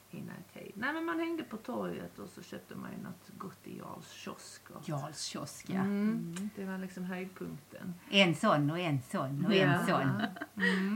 hinna 0.08 0.32
i 0.32 0.58
tid. 0.58 0.72
Nej 0.74 0.92
men 0.92 1.04
man 1.04 1.18
hängde 1.20 1.42
på 1.42 1.56
torget 1.56 2.18
och 2.18 2.28
så 2.28 2.42
köpte 2.42 2.74
man 2.74 2.90
ju 2.92 3.02
något 3.02 3.28
gott 3.38 3.66
i 3.66 3.78
Jarls 3.78 4.10
kiosk. 4.12 4.62
Jarls 4.84 5.22
kiosk, 5.24 5.66
ja. 5.70 5.80
Mm, 5.80 6.50
det 6.56 6.64
var 6.64 6.78
liksom 6.78 7.04
höjdpunkten. 7.04 7.94
En 8.10 8.34
sån 8.34 8.70
och 8.70 8.78
en 8.78 9.02
sån 9.02 9.46
och 9.46 9.54
en 9.54 9.70
Ja. 9.70 9.86
sån. 9.86 10.22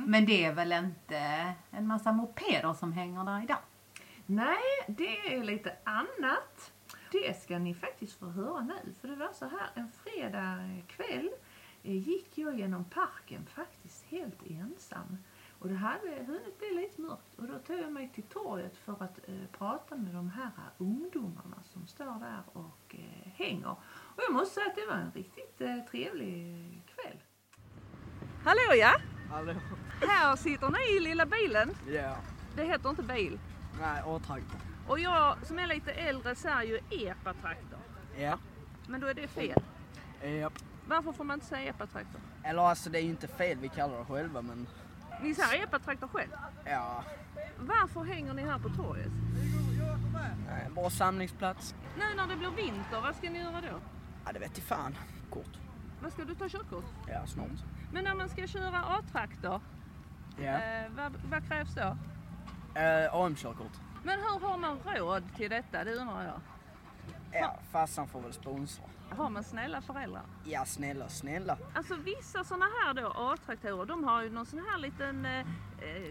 Men 0.06 0.26
det 0.26 0.44
är 0.44 0.52
väl 0.52 0.72
inte 0.72 1.54
en 1.70 1.86
massa 1.86 2.12
mopeder 2.12 2.72
som 2.72 2.92
hänger 2.92 3.24
där 3.24 3.42
idag? 3.44 3.58
Nej, 4.30 4.62
det 4.88 5.34
är 5.34 5.44
lite 5.44 5.76
annat. 5.84 6.72
Det 7.12 7.42
ska 7.42 7.58
ni 7.58 7.74
faktiskt 7.74 8.18
få 8.18 8.26
höra 8.26 8.60
nu. 8.60 8.94
För 9.00 9.08
det 9.08 9.16
var 9.16 9.32
så 9.32 9.44
här, 9.44 9.70
en 9.74 9.88
fredag 9.88 10.82
kväll 10.86 11.30
eh, 11.82 11.96
gick 11.96 12.38
jag 12.38 12.58
genom 12.58 12.84
parken 12.84 13.46
faktiskt 13.46 14.04
helt 14.04 14.42
ensam. 14.46 15.16
Och 15.58 15.68
det 15.68 15.74
hade 15.74 16.24
hunnit 16.26 16.58
bli 16.58 16.74
lite 16.74 17.00
mörkt 17.00 17.34
och 17.36 17.46
då 17.46 17.58
tog 17.58 17.78
jag 17.78 17.92
mig 17.92 18.10
till 18.14 18.22
torget 18.22 18.76
för 18.76 18.92
att 18.92 19.28
eh, 19.28 19.34
prata 19.58 19.96
med 19.96 20.14
de 20.14 20.30
här 20.30 20.50
ungdomarna 20.78 21.62
som 21.62 21.86
står 21.86 22.20
där 22.20 22.42
och 22.52 22.94
eh, 22.94 23.30
hänger. 23.34 23.76
Och 23.90 24.22
jag 24.28 24.32
måste 24.32 24.54
säga 24.54 24.66
att 24.66 24.76
det 24.76 24.86
var 24.86 24.94
en 24.94 25.12
riktigt 25.14 25.60
eh, 25.60 25.78
trevlig 25.90 26.82
kväll. 26.86 27.16
Hallå 28.44 28.74
ja! 28.80 28.92
Hallå? 29.30 29.54
Här 30.08 30.36
sitter 30.36 30.70
ni 30.70 30.96
i 30.96 31.00
lilla 31.00 31.26
bilen. 31.26 31.74
Ja. 31.88 32.16
Det 32.56 32.64
heter 32.64 32.90
inte 32.90 33.02
bil. 33.02 33.38
Nej, 33.80 34.02
A-traktor. 34.06 34.60
Och 34.88 35.00
jag 35.00 35.36
som 35.46 35.58
är 35.58 35.66
lite 35.66 35.92
äldre 35.92 36.34
säger 36.34 36.62
ju 36.62 37.06
epatraktor. 37.08 37.78
Ja. 38.18 38.38
Men 38.88 39.00
då 39.00 39.06
är 39.06 39.14
det 39.14 39.28
fel. 39.28 39.62
Japp. 40.40 40.52
Varför 40.86 41.12
får 41.12 41.24
man 41.24 41.34
inte 41.34 41.46
säga 41.46 41.70
epatraktor? 41.70 42.20
Eller 42.42 42.62
alltså 42.62 42.90
det 42.90 42.98
är 42.98 43.02
ju 43.02 43.10
inte 43.10 43.28
fel, 43.28 43.58
vi 43.58 43.68
kallar 43.68 43.98
det 43.98 44.04
själva 44.04 44.42
men 44.42 44.66
Ni 45.22 45.34
säger 45.34 45.64
epatraktor 45.64 46.08
själv. 46.08 46.30
ja. 46.64 47.04
Varför 47.58 48.00
hänger 48.04 48.34
ni 48.34 48.42
här 48.42 48.58
på 48.58 48.68
torget? 48.68 49.12
Nej, 50.48 50.66
Bra 50.74 50.90
samlingsplats. 50.90 51.74
Nu 51.98 52.04
när 52.16 52.26
det 52.26 52.36
blir 52.36 52.50
vinter, 52.50 53.00
vad 53.02 53.16
ska 53.16 53.30
ni 53.30 53.38
göra 53.38 53.60
då? 53.60 53.80
Ja, 54.26 54.32
det 54.32 54.38
vet 54.38 54.58
i 54.58 54.60
fan. 54.60 54.94
Kort. 55.30 55.58
Vad 56.02 56.12
ska 56.12 56.24
du 56.24 56.34
ta 56.34 56.48
körkort? 56.48 56.84
Ja, 57.08 57.26
snart. 57.26 57.48
Men 57.92 58.04
när 58.04 58.14
man 58.14 58.28
ska 58.28 58.46
köra 58.46 58.78
A-traktor, 58.84 59.60
Ja. 60.38 60.44
eh, 60.52 60.90
vad, 60.96 61.12
vad 61.30 61.48
krävs 61.48 61.74
då? 61.74 61.96
Eh, 62.74 63.14
AM-körkort. 63.14 63.72
Men 64.02 64.18
hur 64.18 64.40
har 64.48 64.58
man 64.58 64.78
råd 64.96 65.22
till 65.36 65.50
detta? 65.50 65.84
Det 65.84 65.94
undrar 65.94 66.24
jag. 66.24 66.40
Ja, 67.32 67.58
farsan 67.72 68.08
får 68.08 68.20
väl 68.20 68.32
sponsra. 68.32 68.84
Har 69.10 69.30
man 69.30 69.44
snälla 69.44 69.80
föräldrar? 69.82 70.22
Ja, 70.44 70.64
snälla, 70.64 71.08
snälla. 71.08 71.56
Alltså 71.74 71.94
vissa 71.94 72.44
sådana 72.44 72.64
här 72.84 72.94
då 72.94 73.12
A-traktorer, 73.16 73.86
de 73.86 74.04
har 74.04 74.22
ju 74.22 74.30
någon 74.30 74.46
sån 74.46 74.58
här 74.70 74.78
liten 74.78 75.26
eh, 75.26 75.38
eh, 75.40 75.44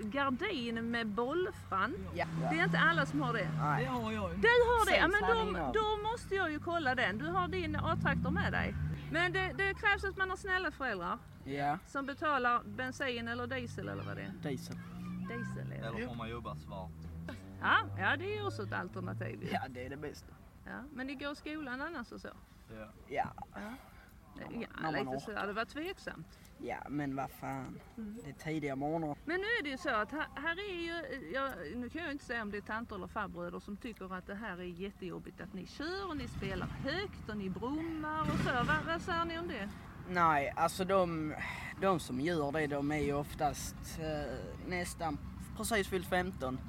gardin 0.04 0.92
med 0.92 1.08
bollfront. 1.08 1.98
Ja. 2.16 2.25
Det 2.51 2.60
är 2.60 2.63
inte 2.63 2.80
alla 2.80 3.06
som 3.06 3.22
har 3.22 3.34
det. 3.34 3.50
Nej. 3.62 3.86
har 3.86 4.12
jag 4.12 4.32
ju. 4.32 4.38
Du 4.38 4.48
har 4.48 4.86
det? 4.92 4.98
Ja, 4.98 5.08
men 5.08 5.54
då, 5.54 5.72
då 5.80 6.10
måste 6.12 6.36
jag 6.36 6.51
ju 6.51 6.60
kolla 6.60 6.96
den. 6.96 7.18
Du 7.18 7.25
har 7.28 7.48
din 7.48 7.75
A-traktor 7.75 8.32
med 8.32 8.51
dig. 8.54 8.75
Men 9.12 9.34
det, 9.34 9.54
det 9.58 9.74
krävs 9.74 10.04
att 10.04 10.18
man 10.18 10.30
har 10.30 10.38
snälla 10.38 10.72
föräldrar 10.72 11.18
Ja, 11.44 11.78
som 11.88 12.06
betalar 12.06 12.62
bensin 12.66 13.28
eller 13.28 13.48
diesel 13.48 13.88
eller 13.89 14.04
vad 14.04 14.16
det 14.18 14.22
är. 14.22 14.50
diesel. 14.50 14.75
Diesel 15.30 15.72
är 15.72 15.82
det. 15.82 15.88
Eller 15.88 16.08
får 16.08 16.16
man 16.16 16.30
jobba 16.30 16.56
svart? 16.56 16.92
Ja, 17.62 17.78
ja, 17.98 18.18
det 18.18 18.26
är 18.34 18.36
ju 18.36 18.46
också 18.48 18.64
ett 18.64 18.74
alternativ. 18.74 19.44
ju. 19.44 19.50
Ja, 19.52 19.62
det 19.70 19.86
är 19.86 19.90
det 19.90 19.98
bästa. 19.98 20.34
Ja, 20.66 20.84
men 20.94 21.08
ni 21.08 21.16
går 21.16 21.34
skolan 21.34 21.82
annars 21.82 22.12
och 22.12 22.22
så? 22.22 22.30
Ja. 22.70 22.92
Ja, 23.08 23.34
Ja, 24.52 24.68
man 24.82 24.94
lite 24.94 25.20
så. 25.20 25.32
Ja, 25.32 25.46
det 25.46 25.54
var 25.54 25.66
tveksamt. 25.66 26.40
ja 26.58 26.78
men 26.90 27.16
vad 27.16 27.32
fan. 27.32 27.80
Mm. 27.98 28.18
Det 28.24 28.30
är 28.30 28.34
tidiga 28.34 28.76
morgnar. 28.76 29.16
Men 29.26 29.38
nu 29.42 29.46
är 29.60 29.64
det 29.64 29.70
ju 29.70 29.78
så 29.78 29.90
att 29.90 30.12
här, 30.12 30.28
här 30.36 30.56
är 30.60 30.82
ju, 30.82 31.30
ja, 31.34 31.50
nu 31.76 31.90
kan 31.90 32.02
jag 32.04 32.12
inte 32.12 32.26
säga 32.26 32.42
om 32.42 32.52
det 32.52 32.58
är 32.58 32.62
tanter 32.62 32.96
eller 32.96 33.08
farbröder 33.08 33.60
som 33.60 33.78
tycker 33.78 34.14
att 34.14 34.28
det 34.28 34.36
här 34.36 34.58
är 34.58 34.64
jättejobbigt 34.64 35.42
att 35.42 35.54
ni 35.54 35.68
kör 35.68 36.10
och 36.10 36.18
ni 36.18 36.28
spelar 36.28 36.68
högt 36.68 37.30
och 37.30 37.38
ni 37.38 37.50
brummar 37.50 38.22
och 38.22 38.40
så. 38.40 38.54
Vad, 38.54 38.86
vad 38.86 39.02
säger 39.02 39.26
ni 39.26 39.40
om 39.40 39.48
det? 39.48 39.70
Nej, 40.10 40.54
alltså 40.56 40.86
de, 40.86 41.34
de 41.82 42.00
som 42.00 42.20
gör 42.22 42.51
det 42.51 42.68
de 42.68 42.92
är 42.92 42.98
ju 43.00 43.13
oftast 43.13 43.75
eh, 44.00 44.36
nästan 44.68 45.18
precis 45.58 45.88
fyllt 45.88 46.08
15. 46.08 46.60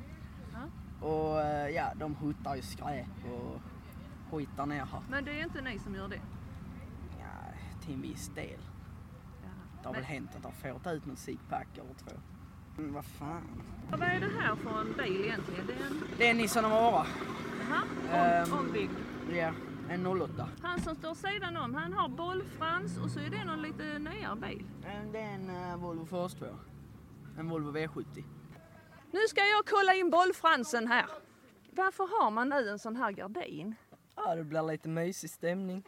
Och 1.00 1.40
eh, 1.40 1.68
ja, 1.68 1.92
de 1.97 2.14
huttar 2.14 2.56
ju 2.56 2.62
skräp 2.62 3.06
och 3.32 3.61
skitar 4.30 4.66
ner 4.66 4.85
här. 4.85 5.00
Men 5.11 5.25
det 5.25 5.40
är 5.40 5.44
inte 5.44 5.61
ni 5.61 5.78
som 5.78 5.94
gör 5.94 6.09
det? 6.09 6.20
Ja, 7.18 7.52
till 7.85 7.94
en 7.94 8.02
viss 8.02 8.28
del. 8.35 8.59
Det 9.82 9.87
har 9.88 9.92
Men- 9.92 10.02
väl 10.02 10.04
hänt 10.04 10.30
att 10.37 10.42
de 10.42 10.52
får 10.52 10.78
ta 10.78 10.90
ut 10.92 11.06
någon 11.06 11.16
ciggpack 11.16 11.68
eller 11.75 11.94
två. 11.94 12.11
Men 12.76 12.92
vad 12.92 13.04
fan. 13.04 13.62
Vad 13.90 14.02
är 14.02 14.20
det 14.20 14.30
här 14.40 14.54
för 14.56 14.80
en 14.80 14.92
bil 14.97 15.25
egentligen? 15.25 15.66
Det 15.66 15.73
är 15.73 15.87
en 15.87 16.02
Det 16.18 16.26
är 16.26 16.30
en 16.30 16.37
Nissan 16.37 16.62
Navara. 16.62 17.06
aha, 17.70 17.82
Ehm. 18.12 18.52
om, 18.52 18.59
ombyggd. 18.59 18.90
Ja, 19.32 19.52
en 19.90 20.06
08. 20.06 20.49
Han 20.62 20.80
som 20.80 20.94
står 20.97 21.14
sidan 21.14 21.56
om, 21.56 21.75
han 21.75 21.92
har 21.92 22.09
bollfrans 22.09 22.99
och 22.99 23.11
så 23.11 23.20
är 23.20 23.30
det 23.30 23.44
någon 23.44 23.62
lite 23.62 23.99
nyare 23.99 24.37
bil. 24.37 24.66
Eh, 24.87 25.12
Det 25.12 25.18
är 25.18 25.35
en 25.35 25.50
uh, 25.50 25.76
Volvo 25.76 26.06
Force 26.06 26.38
2. 26.38 26.47
En 27.38 27.49
Volvo 27.49 27.73
V70. 27.73 28.25
Nu 29.11 29.20
ska 29.28 29.40
jag 29.40 29.66
kolla 29.66 29.94
in 29.94 30.11
bollfransen 30.11 30.87
här. 30.87 31.06
Varför 31.73 32.23
har 32.23 32.30
man 32.30 32.49
nu 32.49 32.68
en 32.68 32.78
sån 32.78 32.97
här 32.97 33.12
gardin? 33.12 33.75
Ja, 34.16 34.35
det 34.35 34.44
blir 34.44 34.62
lite 34.62 34.88
mysig 34.88 35.30
stämning. 35.30 35.85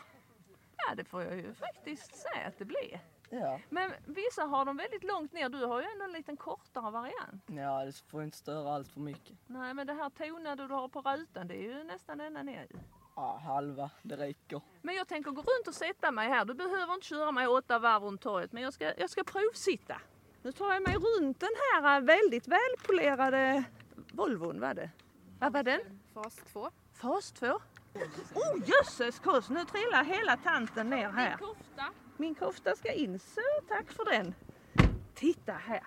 Ja, 0.76 0.94
det 0.94 1.04
får 1.04 1.22
jag 1.22 1.36
ju 1.36 1.54
faktiskt 1.54 2.14
säga 2.16 2.46
att 2.48 2.58
det 2.58 2.64
blir. 2.64 3.00
Ja. 3.30 3.60
Men 3.70 3.92
vissa 4.06 4.42
har 4.42 4.64
dem 4.64 4.76
väldigt 4.76 5.04
långt 5.04 5.32
ner. 5.32 5.48
Du 5.48 5.64
har 5.66 5.80
ju 5.80 5.86
ändå 5.92 6.04
en 6.04 6.12
liten 6.12 6.36
kortare 6.36 6.90
variant. 6.90 7.44
Ja, 7.46 7.84
det 7.84 7.92
får 8.10 8.22
inte 8.22 8.36
störa 8.36 8.74
allt 8.74 8.88
för 8.88 9.00
mycket. 9.00 9.38
Nej, 9.46 9.74
men 9.74 9.86
det 9.86 9.92
här 9.94 10.10
tonade 10.10 10.68
du 10.68 10.74
har 10.74 10.88
på 10.88 11.00
rutan, 11.00 11.48
det 11.48 11.54
är 11.56 11.62
ju 11.78 11.84
nästan 11.84 12.20
ända 12.20 12.42
ner 12.42 12.66
ju. 12.70 12.78
Ja, 13.14 13.40
halva, 13.44 13.90
det 14.02 14.16
räcker. 14.16 14.60
Men 14.82 14.94
jag 14.94 15.08
tänker 15.08 15.30
gå 15.30 15.40
runt 15.40 15.68
och 15.68 15.74
sätta 15.74 16.10
mig 16.10 16.28
här. 16.28 16.44
Du 16.44 16.54
behöver 16.54 16.94
inte 16.94 17.06
köra 17.06 17.32
mig 17.32 17.46
åtta 17.46 17.78
varv 17.78 18.02
runt 18.02 18.20
torget, 18.20 18.52
men 18.52 18.62
jag 18.62 18.72
ska, 18.72 18.98
jag 18.98 19.10
ska 19.10 19.24
provsitta. 19.24 20.00
Nu 20.42 20.52
tar 20.52 20.72
jag 20.72 20.82
mig 20.82 20.96
runt 20.96 21.40
den 21.40 21.50
här 21.72 21.96
äh, 21.96 22.04
väldigt 22.04 22.48
välpolerade 22.48 23.64
Volvon, 24.12 24.60
var 24.60 24.74
det? 24.74 24.90
Vad 25.38 25.52
var 25.52 25.62
den? 25.62 25.80
Fas 26.14 26.36
2. 26.52 26.70
Fas 26.92 27.32
2. 27.32 27.46
Oh 27.46 27.60
jösses 28.66 29.18
kors, 29.18 29.48
nu 29.48 29.64
trillar 29.64 30.04
hela 30.04 30.36
tanten 30.36 30.90
ner 30.90 31.10
här. 31.10 31.36
Kofta. 31.36 31.84
Min 32.16 32.34
kofta 32.34 32.76
ska 32.76 32.92
in, 32.92 33.18
så 33.18 33.40
tack 33.68 33.92
för 33.92 34.04
den. 34.04 34.34
Titta 35.14 35.52
här. 35.52 35.84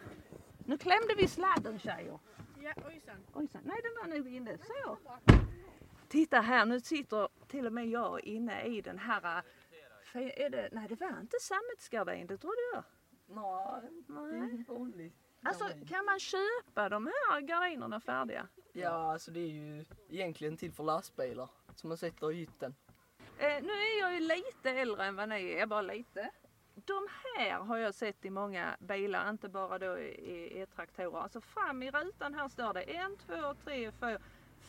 Nu 0.65 0.77
klämde 0.77 1.15
vi 1.17 1.27
sladden 1.27 1.79
tjejer. 1.79 2.19
Ja, 2.61 2.73
ojsan. 2.87 3.15
Ojsan, 3.33 3.61
nej 3.65 3.77
den 3.83 4.11
var 4.11 4.17
nog 4.17 4.27
inne. 4.27 4.57
Så. 4.57 4.97
Titta 6.15 6.41
här, 6.41 6.65
nu 6.65 6.79
sitter 6.79 7.27
till 7.47 7.65
och 7.65 7.73
med 7.73 7.87
jag 7.89 8.23
inne 8.23 8.63
i 8.63 8.81
den 8.81 8.99
här... 8.99 9.43
äh, 10.13 10.21
Är 10.43 10.49
det, 10.49 10.69
nej 10.71 10.87
det 10.87 10.99
var 10.99 11.19
inte 11.19 11.37
sammetsgardin, 11.41 12.27
det 12.27 12.37
trodde 12.37 12.61
jag. 12.73 12.83
Nej, 13.27 13.91
Nej. 14.07 14.65
vanligt. 14.67 15.13
Alltså 15.43 15.65
kan 15.87 16.05
man 16.05 16.19
köpa 16.19 16.89
de 16.89 17.07
här 17.07 17.41
gardinerna 17.41 17.99
färdiga? 17.99 18.47
Ja, 18.73 19.11
alltså 19.11 19.31
det 19.31 19.39
är 19.39 19.47
ju 19.51 19.85
egentligen 20.09 20.57
till 20.57 20.71
för 20.71 20.83
lastbilar 20.83 21.49
som 21.75 21.87
man 21.87 21.97
sätter 21.97 22.31
i 22.31 22.35
hytten. 22.35 22.75
Eh, 23.37 23.63
nu 23.63 23.71
är 23.71 23.99
jag 23.99 24.13
ju 24.13 24.19
lite 24.19 24.69
äldre 24.69 25.05
än 25.05 25.15
vad 25.15 25.29
ni 25.29 25.51
är, 25.51 25.65
bara 25.65 25.81
lite. 25.81 26.31
De 26.75 27.07
här 27.37 27.59
har 27.59 27.77
jag 27.77 27.95
sett 27.95 28.25
i 28.25 28.29
många 28.29 28.77
bilar, 28.79 29.29
inte 29.29 29.49
bara 29.49 29.79
då 29.79 29.97
i, 29.99 30.07
i 30.07 30.61
E-traktorer. 30.61 31.19
Alltså 31.19 31.41
fram 31.41 31.83
i 31.83 31.91
rutan 31.91 32.33
här 32.33 32.47
står 32.47 32.73
det 32.73 32.81
en, 32.81 33.17
två, 33.17 33.53
tre, 33.63 33.91
fyra, 33.91 34.19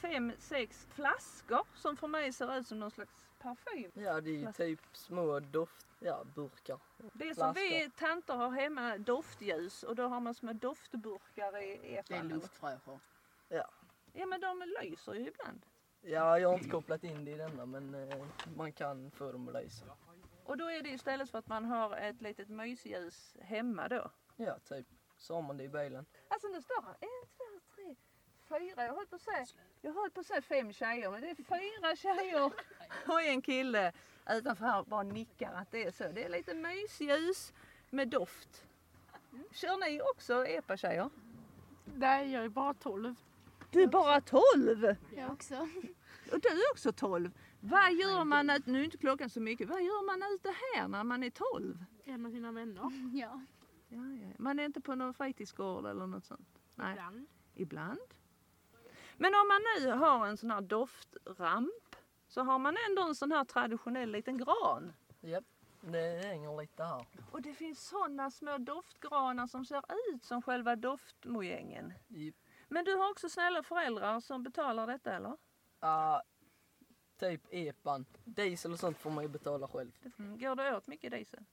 fem, 0.00 0.32
sex 0.38 0.86
flaskor 0.90 1.66
som 1.74 1.96
för 1.96 2.08
mig 2.08 2.32
ser 2.32 2.58
ut 2.58 2.66
som 2.66 2.78
någon 2.78 2.90
slags 2.90 3.26
parfym. 3.38 3.90
Ja, 3.94 4.20
det 4.20 4.30
är 4.30 4.34
ju 4.34 4.42
Flask- 4.42 4.56
typ 4.58 4.80
små 4.92 5.40
doft, 5.40 5.86
ja, 5.98 6.24
burkar. 6.34 6.78
Det 7.12 7.28
är 7.28 7.34
som 7.34 7.52
vi 7.54 7.90
tanter 7.90 8.34
har 8.34 8.50
hemma, 8.50 8.98
doftljus 8.98 9.82
och 9.82 9.96
då 9.96 10.08
har 10.08 10.20
man 10.20 10.34
små 10.34 10.52
doftburkar 10.52 11.62
i 11.62 11.78
Det 11.82 11.96
är 11.96 12.00
epan. 12.16 12.28
luftfräscher. 12.28 13.00
Ja 14.12 14.26
men 14.26 14.40
de 14.40 14.62
lyser 14.82 15.14
ju 15.14 15.26
ibland. 15.28 15.66
Ja, 16.00 16.38
jag 16.38 16.48
har 16.48 16.54
inte 16.58 16.70
kopplat 16.70 17.04
in 17.04 17.24
det 17.24 17.30
i 17.30 17.34
denna 17.34 17.66
men 17.66 17.94
eh, 17.94 18.24
man 18.56 18.72
kan 18.72 19.10
få 19.10 19.32
dem 19.32 19.48
att 19.48 19.54
lysa. 19.64 19.84
Och 20.44 20.56
då 20.56 20.70
är 20.70 20.82
det 20.82 20.88
istället 20.88 21.30
för 21.30 21.38
att 21.38 21.46
man 21.46 21.64
har 21.64 21.96
ett 21.96 22.20
litet 22.20 22.48
mysljus 22.48 23.36
hemma 23.40 23.88
då. 23.88 24.10
Ja, 24.36 24.58
typ. 24.58 24.86
Så 25.16 25.34
har 25.34 25.42
man 25.42 25.56
det 25.56 25.64
i 25.64 25.68
bilen. 25.68 26.06
Alltså 26.28 26.48
nu 26.48 26.62
står 26.62 26.82
här 26.82 26.96
en, 27.00 27.28
två, 27.36 27.44
tre, 27.74 27.96
fyra. 28.48 28.84
Jag 28.84 28.94
höll 28.94 29.06
på 29.06 29.16
att 29.16 29.22
säga, 29.22 29.46
jag 29.80 29.92
höll 29.92 30.10
på 30.10 30.20
att 30.20 30.26
säga 30.26 30.42
fem 30.42 30.72
tjejer 30.72 31.10
men 31.10 31.20
det 31.20 31.30
är 31.30 31.34
fyra 31.34 31.96
tjejer 31.96 32.52
och 33.06 33.22
en 33.22 33.42
kille 33.42 33.92
utanför 34.30 34.64
här 34.66 34.82
bara 34.84 35.02
nickar 35.02 35.52
att 35.52 35.70
det 35.70 35.84
är 35.84 35.90
så. 35.90 36.04
Det 36.14 36.24
är 36.24 36.28
lite 36.28 36.54
mysljus 36.54 37.52
med 37.90 38.08
doft. 38.08 38.66
Kör 39.52 39.76
ni 39.90 40.00
också 40.14 40.46
epa-tjejer? 40.46 41.10
Nej, 41.84 42.32
jag 42.32 42.44
är 42.44 42.48
bara 42.48 42.74
12. 42.74 43.14
Du 43.70 43.82
är 43.82 43.86
bara 43.86 44.20
12! 44.20 44.96
Jag 45.16 45.32
också. 45.32 45.54
Och 46.32 46.40
du 46.40 46.48
är 46.48 46.72
också 46.72 46.92
12. 46.92 47.30
Vad 47.60 47.92
gör 47.92 48.24
man, 48.24 48.50
ut- 48.50 48.66
nu 48.66 48.80
är 48.80 48.84
inte 48.84 48.96
klockan 48.98 49.30
så 49.30 49.40
mycket, 49.40 49.68
vad 49.68 49.82
gör 49.82 50.06
man 50.06 50.34
ute 50.34 50.48
här 50.74 50.88
när 50.88 51.04
man 51.04 51.22
är 51.22 51.30
12? 51.30 51.84
En 52.04 52.22
med 52.22 52.32
sina 52.32 52.52
vänner. 52.52 52.82
Ja. 53.14 53.40
Ja, 53.88 53.98
ja. 53.98 54.28
Man 54.38 54.58
är 54.58 54.64
inte 54.64 54.80
på 54.80 54.94
någon 54.94 55.14
fritidsgård 55.14 55.86
eller 55.86 56.06
något 56.06 56.24
sånt? 56.24 56.60
Nej. 56.74 56.92
Ibland. 56.92 57.26
Ibland. 57.54 58.14
Men 59.18 59.34
om 59.34 59.48
man 59.48 59.62
nu 59.80 59.90
har 59.90 60.26
en 60.26 60.36
sån 60.36 60.50
här 60.50 60.60
doftramp 60.60 61.96
så 62.28 62.42
har 62.42 62.58
man 62.58 62.76
ändå 62.88 63.02
en 63.02 63.14
sån 63.14 63.32
här 63.32 63.44
traditionell 63.44 64.10
liten 64.12 64.38
gran. 64.38 64.92
Japp, 65.20 65.44
det 65.80 66.26
hänger 66.26 66.60
lite 66.60 66.84
här. 66.84 67.06
Och 67.32 67.42
det 67.42 67.54
finns 67.54 67.88
såna 67.88 68.30
små 68.30 68.58
doftgranar 68.58 69.46
som 69.46 69.64
ser 69.64 69.82
ut 70.14 70.24
som 70.24 70.42
själva 70.42 70.76
doftmojängen. 70.76 71.92
Japp. 72.08 72.34
Men 72.68 72.84
du 72.84 72.94
har 72.94 73.10
också 73.10 73.28
snälla 73.28 73.62
föräldrar 73.62 74.20
som 74.20 74.42
betalar 74.42 74.86
detta 74.86 75.12
eller? 75.12 75.36
Ja, 75.80 76.22
typ 77.18 77.42
epan. 77.50 78.06
Diesel 78.24 78.72
och 78.72 78.78
sånt 78.78 78.98
får 78.98 79.10
man 79.10 79.24
ju 79.24 79.28
betala 79.28 79.68
själv. 79.68 79.90
Mm. 80.18 80.38
Går 80.38 80.56
det 80.56 80.76
åt 80.76 80.86
mycket 80.86 81.10
diesel? 81.10 81.44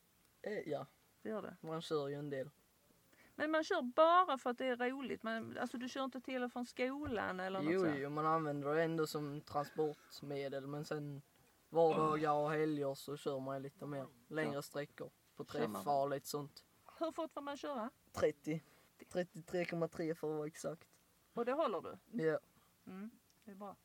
Eh, 0.42 0.70
ja, 0.70 0.86
Det 1.22 1.30
gör 1.30 1.42
det. 1.42 1.56
man 1.62 1.82
kör 1.82 2.08
ju 2.08 2.16
en 2.16 2.30
del. 2.30 2.50
Men 3.36 3.52
man 3.52 3.64
kör 3.64 3.82
bara 3.82 4.38
för 4.38 4.50
att 4.50 4.58
det 4.58 4.66
är 4.66 4.76
roligt? 4.78 5.24
Man, 5.24 5.58
alltså 5.58 5.78
du 5.78 5.90
kör 5.90 6.04
inte 6.04 6.22
till 6.22 6.44
och 6.44 6.52
från 6.52 6.66
skolan 6.66 7.40
eller 7.40 7.62
något 7.62 7.74
Jo, 7.74 7.80
så? 7.80 7.88
jo, 7.88 8.10
man 8.10 8.26
använder 8.26 8.76
det 8.76 8.84
ändå 8.84 9.08
som 9.08 9.42
transportmedel 9.42 10.68
men 10.68 10.86
sen 10.86 11.22
vardagar 11.70 12.32
och 12.34 12.52
helger 12.52 12.94
så 12.94 13.18
kör 13.18 13.40
man 13.40 13.62
lite 13.62 13.86
mer 13.86 14.08
längre 14.28 14.62
sträckor 14.64 15.12
på 15.36 15.44
träffar 15.44 16.02
och 16.02 16.10
lite 16.10 16.28
sånt. 16.28 16.64
Hur 17.00 17.12
fort 17.12 17.32
får 17.34 17.42
man 17.42 17.58
köra? 17.58 17.90
30. 18.12 18.62
33,3 19.12 20.14
för 20.14 20.30
att 20.32 20.38
vara 20.38 20.48
exakt. 20.48 20.88
Och 21.34 21.46
det 21.46 21.52
håller 21.54 21.82
du? 21.82 22.24
Ja, 22.24 22.40
Mm. 22.88 23.10
Det 23.46 23.52
är 23.52 23.56
bra. 23.56 23.76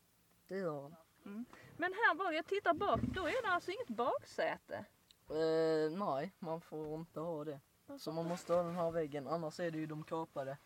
det 0.49 0.57
gör 0.59 0.83
han. 0.83 1.45
Men 1.76 1.93
här 1.93 2.14
bak, 2.14 2.35
jag 2.35 2.47
tittar 2.47 2.75
bak, 2.75 3.00
då 3.02 3.26
är 3.26 3.43
det 3.43 3.49
alltså 3.49 3.71
inget 3.71 3.88
baksäte? 3.88 4.85
Eh, 5.31 5.90
nej, 5.99 6.33
man 6.38 6.61
får 6.61 6.95
inte 6.95 7.21
ha 7.21 7.45
det. 7.45 7.61
Så 7.97 8.12
man 8.12 8.28
måste 8.28 8.54
ha 8.54 8.62
den 8.62 8.76
här 8.76 8.90
väggen, 8.90 9.28
annars 9.28 9.61
är 9.61 9.71
det 9.71 9.78
ju 9.78 9.87
de 9.87 10.04
kapade 10.04 10.59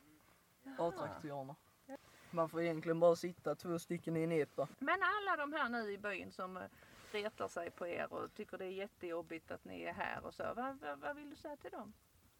A-traktorerna. 0.78 1.56
Man 2.30 2.48
får 2.48 2.62
egentligen 2.62 3.00
bara 3.00 3.16
sitta 3.16 3.54
två 3.54 3.78
stycken 3.78 4.16
i 4.16 4.22
en 4.22 4.32
epa. 4.32 4.68
Men 4.78 4.98
alla 5.02 5.36
de 5.36 5.52
här 5.52 5.68
nu 5.68 5.92
i 5.92 5.98
byn 5.98 6.32
som 6.32 6.56
eh, 6.56 6.62
retar 7.12 7.48
sig 7.48 7.70
på 7.70 7.86
er 7.86 8.12
och 8.12 8.34
tycker 8.34 8.58
det 8.58 8.64
är 8.64 8.70
jättejobbigt 8.70 9.50
att 9.50 9.64
ni 9.64 9.82
är 9.82 9.92
här 9.92 10.26
och 10.26 10.34
så. 10.34 10.42
Vad, 10.56 10.78
vad, 10.80 10.98
vad 10.98 11.16
vill 11.16 11.30
du 11.30 11.36
säga 11.36 11.56
till 11.56 11.70
dem? 11.70 11.92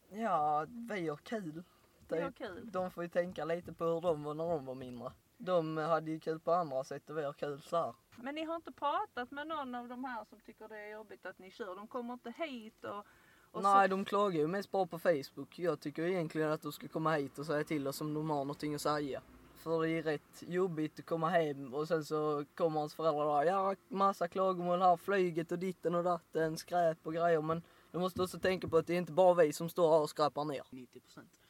Ja, 0.08 0.66
vi 0.68 1.08
har 1.08 1.16
kul. 1.16 1.64
Det 2.08 2.18
är 2.18 2.26
Typ. 2.30 2.36
kul. 2.38 2.70
De 2.72 2.90
får 2.90 3.02
ju 3.02 3.08
tänka 3.08 3.44
lite 3.44 3.72
på 3.72 3.84
hur 3.84 4.00
de 4.00 4.22
var 4.22 4.34
när 4.34 4.48
de 4.48 4.64
var 4.64 4.74
mindre. 4.74 5.12
De 5.36 5.76
hade 5.76 6.10
ju 6.10 6.20
kul 6.20 6.40
på 6.40 6.52
andra 6.52 6.84
sätt 6.84 7.10
och 7.10 7.18
vi 7.18 7.24
har 7.24 7.32
kul 7.32 7.62
så 7.62 7.76
här. 7.76 7.94
Men 8.16 8.34
ni 8.34 8.44
har 8.44 8.56
inte 8.56 8.72
pratat 8.72 9.30
med 9.30 9.46
någon 9.46 9.74
av 9.74 9.88
de 9.88 10.04
här 10.04 10.24
som 10.24 10.40
tycker 10.40 10.68
det 10.68 10.78
är 10.78 10.92
jobbigt 10.92 11.26
att 11.26 11.38
ni 11.38 11.50
kör? 11.50 11.76
De 11.76 11.86
kommer 11.86 12.12
inte 12.14 12.30
hit 12.30 12.84
och... 12.84 13.06
och 13.52 13.62
Nej, 13.62 13.88
så... 13.88 13.96
de 13.96 14.04
klagar 14.04 14.38
ju 14.38 14.46
mest 14.46 14.70
bara 14.70 14.86
på 14.86 14.98
Facebook. 14.98 15.58
Jag 15.58 15.80
tycker 15.80 16.02
egentligen 16.02 16.50
att 16.50 16.62
de 16.62 16.72
ska 16.72 16.88
komma 16.88 17.14
hit 17.14 17.38
och 17.38 17.46
säga 17.46 17.64
till 17.64 17.88
oss 17.88 18.00
om 18.00 18.14
de 18.14 18.30
har 18.30 18.36
någonting 18.36 18.74
att 18.74 18.80
säga. 18.80 19.22
För 19.54 19.82
det 19.82 19.90
är 19.90 20.02
rätt 20.02 20.42
jobbigt 20.42 20.98
att 20.98 21.06
komma 21.06 21.28
hem 21.28 21.74
och 21.74 21.88
sen 21.88 22.04
så 22.04 22.44
kommer 22.54 22.80
hans 22.80 22.94
föräldrar 22.94 23.44
där. 23.44 23.52
Ja, 23.52 23.74
massa 23.88 24.28
klagomål 24.28 24.82
här, 24.82 24.96
flyget 24.96 25.52
och 25.52 25.58
ditten 25.58 25.94
och 25.94 26.04
datten, 26.04 26.56
skräp 26.56 27.06
och 27.06 27.12
grejer. 27.12 27.42
Men 27.42 27.62
du 27.90 27.98
måste 27.98 28.22
också 28.22 28.38
tänka 28.38 28.68
på 28.68 28.76
att 28.76 28.86
det 28.86 28.94
är 28.94 28.98
inte 28.98 29.12
bara 29.12 29.34
vi 29.34 29.52
som 29.52 29.68
står 29.68 29.92
här 29.92 30.00
och 30.00 30.10
skräpar 30.10 30.44
ner. 30.44 30.62
90 30.70 31.00
procent. 31.00 31.40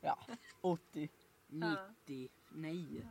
Ja, 0.00 0.18
80. 0.60 1.08
99. 2.06 3.08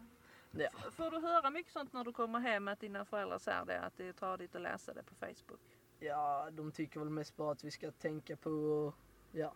Ja. 0.51 0.69
Får 0.91 1.11
du 1.11 1.19
höra 1.19 1.49
mycket 1.49 1.73
sånt 1.73 1.93
när 1.93 2.03
du 2.03 2.13
kommer 2.13 2.39
hem 2.39 2.67
att 2.67 2.79
dina 2.79 3.05
föräldrar 3.05 3.39
säger 3.39 3.65
det? 3.65 3.79
Att 3.79 3.97
det 3.97 4.07
är 4.07 4.13
tradigt 4.13 4.55
att 4.55 4.61
läsa 4.61 4.93
det 4.93 5.03
på 5.03 5.15
Facebook? 5.15 5.61
Ja, 5.99 6.49
de 6.51 6.71
tycker 6.71 6.99
väl 6.99 7.09
mest 7.09 7.35
bara 7.35 7.51
att 7.51 7.63
vi 7.63 7.71
ska 7.71 7.91
tänka 7.91 8.35
på 8.37 8.49
och 8.49 8.95
ja, 9.31 9.53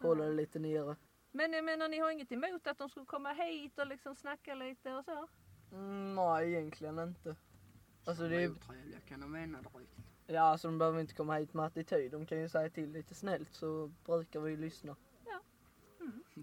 hålla 0.00 0.24
det 0.24 0.32
lite 0.32 0.58
nere. 0.58 0.96
Men 1.30 1.52
jag 1.52 1.64
menar, 1.64 1.88
ni 1.88 1.98
har 1.98 2.10
inget 2.10 2.32
emot 2.32 2.66
att 2.66 2.78
de 2.78 2.88
skulle 2.88 3.06
komma 3.06 3.32
hit 3.32 3.78
och 3.78 3.86
liksom 3.86 4.14
snacka 4.16 4.54
lite 4.54 4.92
och 4.94 5.04
så? 5.04 5.28
Mm, 5.72 6.14
nej, 6.14 6.48
egentligen 6.52 6.98
inte. 6.98 7.36
Alltså 8.04 8.28
det 8.28 8.42
är, 8.42 8.50
Otrevliga 8.50 9.00
kan 9.00 9.20
de 9.20 9.32
mena 9.32 9.58
direkt. 9.62 9.96
ja, 10.26 10.40
alltså 10.40 10.68
de 10.68 10.78
behöver 10.78 11.00
inte 11.00 11.14
komma 11.14 11.34
hit 11.36 11.54
med 11.54 11.66
attityd. 11.66 12.12
De 12.12 12.26
kan 12.26 12.38
ju 12.40 12.48
säga 12.48 12.70
till 12.70 12.92
lite 12.92 13.14
snällt 13.14 13.52
så 13.52 13.92
brukar 14.04 14.40
vi 14.40 14.50
ju 14.50 14.56
lyssna. 14.56 14.96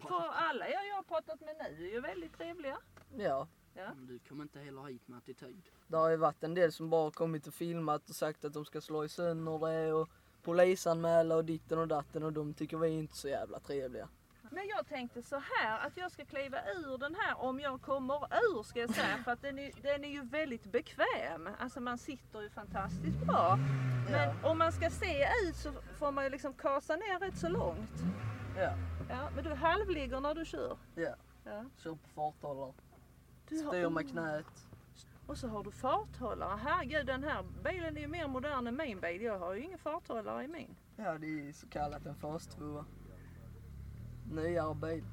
För 0.02 0.30
alla 0.34 0.70
jag, 0.70 0.88
jag 0.88 0.96
har 0.96 1.04
pratat 1.04 1.42
med 1.42 1.56
nu 1.60 1.88
är 1.88 1.92
ju 1.92 2.02
väldigt 2.02 2.38
trevliga. 2.38 2.78
Ja, 3.18 3.48
Ja. 3.78 3.94
Men 3.96 4.08
du 4.08 4.20
kommer 4.20 4.44
inte 4.44 4.60
heller 4.60 4.84
hit 4.84 5.08
med 5.08 5.18
attityd. 5.18 5.62
det 5.88 5.98
har 5.98 6.10
ju 6.10 6.18
varit 6.18 6.44
en 6.44 6.54
del 6.54 6.72
som 6.72 6.90
bara 6.90 7.12
kommit 7.12 7.48
och 7.48 7.54
filmat 7.54 8.10
och 8.10 8.16
sagt 8.16 8.46
att 8.46 8.54
de 8.54 8.66
ska 8.66 8.82
slå 8.82 9.06
i 9.06 9.10
sönder 9.10 9.60
det 9.72 9.94
och 9.94 10.10
polisanmäla 10.44 11.36
och 11.36 11.46
ditten 11.46 11.80
och 11.80 11.88
datten 11.88 12.24
och 12.24 12.34
de 12.34 12.54
tycker 12.54 12.78
vi 12.78 12.88
är 12.88 12.92
inte 12.92 13.18
så 13.18 13.28
jävla 13.28 13.60
trevliga. 13.60 14.10
Men 14.50 14.68
jag 14.68 14.88
tänkte 14.88 15.24
så 15.24 15.36
här 15.36 15.88
att 15.88 15.98
jag 15.98 16.12
ska 16.12 16.26
kliva 16.26 16.58
ur 16.58 16.98
den 16.98 17.16
här 17.16 17.38
om 17.42 17.60
jag 17.60 17.82
kommer 17.82 18.16
ur 18.16 18.64
ska 18.64 18.80
jag 18.80 18.96
säga 18.96 19.24
för 19.24 19.32
att 19.32 19.42
den 19.42 19.60
är, 19.60 19.72
den 19.82 20.04
är 20.04 20.10
ju 20.10 20.22
väldigt 20.22 20.72
bekväm. 20.72 21.50
Alltså 21.60 21.80
man 21.80 21.98
sitter 21.98 22.42
ju 22.42 22.50
fantastiskt 22.50 23.18
bra. 23.18 23.60
Men 24.12 24.36
om 24.44 24.58
man 24.58 24.72
ska 24.72 24.90
se 24.90 25.28
ut 25.48 25.56
så 25.56 25.72
får 26.00 26.12
man 26.12 26.24
ju 26.24 26.30
liksom 26.30 26.54
kasa 26.54 26.96
ner 26.96 27.20
rätt 27.20 27.38
så 27.38 27.50
långt. 27.50 27.92
Ja, 28.58 28.74
Ja, 29.10 29.30
men 29.36 29.44
du 29.44 29.54
halvligger 29.54 30.20
när 30.20 30.36
du 30.36 30.46
kör. 30.46 30.78
ja. 30.96 31.16
Ja. 31.44 31.66
Kör 31.78 31.92
på 31.92 32.10
farthållare. 32.16 32.74
Du 33.50 33.64
har- 33.64 33.72
Styr 33.72 33.90
med 33.90 34.10
knät. 34.10 34.68
Och 35.28 35.38
så 35.38 35.48
har 35.48 35.64
du 35.64 35.72
farthållare. 35.72 36.58
Herregud 36.64 37.06
den 37.06 37.24
här 37.24 37.44
bilen 37.64 37.98
är 37.98 38.02
ju 38.02 38.08
mer 38.08 38.28
modern 38.28 38.68
än 38.68 38.78
min 38.78 39.00
bil. 39.00 39.22
Jag 39.22 39.40
har 39.40 39.54
ju 39.54 39.62
ingen 39.64 39.80
farthållare 39.80 40.44
i 40.44 40.48
min. 40.48 40.76
Ja, 40.96 41.18
det 41.18 41.28
är 41.48 41.52
så 41.52 41.68
kallat 41.68 42.06
en 42.06 42.16
fas 42.16 42.48
2. 42.48 42.86
Nyare 44.32 44.76
bil. 44.76 45.04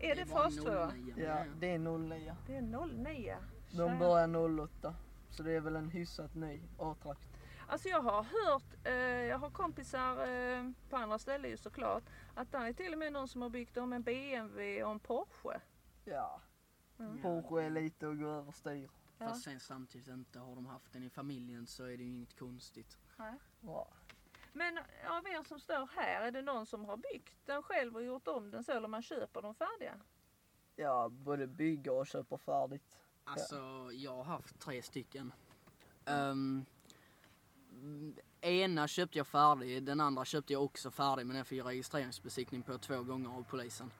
Är 0.00 0.14
det 0.16 0.24
bara 0.24 0.42
fas 0.42 0.56
2? 0.56 0.62
09. 0.64 1.14
Ja, 1.16 1.44
det 1.60 1.70
är 1.70 1.78
09. 1.78 2.36
Det 2.46 2.56
är 2.56 2.62
09. 2.62 3.36
De 3.76 3.98
börjar 3.98 4.28
08. 4.60 4.94
Så 5.30 5.42
det 5.42 5.52
är 5.52 5.60
väl 5.60 5.76
en 5.76 5.88
hyfsat 5.90 6.34
ny 6.34 6.60
A-trakt. 6.78 7.28
Alltså 7.68 7.88
jag 7.88 8.00
har 8.02 8.22
hört, 8.22 8.62
eh, 8.84 8.92
jag 9.28 9.38
har 9.38 9.50
kompisar 9.50 10.28
eh, 10.28 10.70
på 10.90 10.96
andra 10.96 11.18
ställen 11.18 11.50
ju 11.50 11.56
såklart, 11.56 12.02
att 12.34 12.52
det 12.52 12.58
är 12.58 12.72
till 12.72 12.92
och 12.92 12.98
med 12.98 13.12
någon 13.12 13.28
som 13.28 13.42
har 13.42 13.48
byggt 13.50 13.76
om 13.76 13.92
en 13.92 14.02
BMW 14.02 14.82
och 14.84 14.90
en 14.90 14.98
Porsche. 15.00 15.60
Ja. 16.04 16.40
Mm. 16.98 17.22
Porsche 17.22 17.62
är 17.62 17.70
lite 17.70 18.08
att 18.08 18.18
gå 18.18 18.26
överstyr. 18.26 18.90
Ja. 19.18 19.28
Fast 19.28 19.42
sen 19.42 19.60
samtidigt 19.60 20.08
inte 20.08 20.38
har 20.38 20.54
de 20.54 20.66
haft 20.66 20.92
den 20.92 21.02
i 21.02 21.10
familjen 21.10 21.66
så 21.66 21.84
är 21.84 21.96
det 21.96 22.04
ju 22.04 22.10
inget 22.10 22.38
konstigt. 22.38 22.98
Ja. 23.60 23.88
Men 24.52 24.78
av 25.08 25.26
er 25.26 25.48
som 25.48 25.60
står 25.60 25.88
här, 25.96 26.20
är 26.20 26.30
det 26.30 26.42
någon 26.42 26.66
som 26.66 26.84
har 26.84 26.96
byggt 26.96 27.46
den 27.46 27.62
själv 27.62 27.96
och 27.96 28.04
gjort 28.04 28.28
om 28.28 28.50
den 28.50 28.64
så 28.64 28.72
eller 28.72 28.88
man 28.88 29.02
köper 29.02 29.42
dem 29.42 29.54
färdiga? 29.54 30.00
ja, 30.76 31.08
både 31.08 31.46
bygger 31.46 31.92
och 31.92 32.06
köper 32.06 32.36
färdigt. 32.36 32.98
Alltså 33.24 33.90
jag 33.92 34.16
har 34.16 34.24
haft 34.24 34.60
tre 34.60 34.82
stycken. 34.82 35.32
Um, 36.06 36.66
ena 38.40 38.88
köpte 38.88 39.18
jag 39.18 39.26
färdig, 39.26 39.82
den 39.82 40.00
andra 40.00 40.24
köpte 40.24 40.52
jag 40.52 40.64
också 40.64 40.90
färdig 40.90 41.26
men 41.26 41.36
den 41.36 41.44
fick 41.44 41.58
jag 41.58 41.66
registreringsbesiktning 41.66 42.62
på 42.62 42.78
två 42.78 43.02
gånger 43.02 43.30
av 43.30 43.42
polisen. 43.42 43.90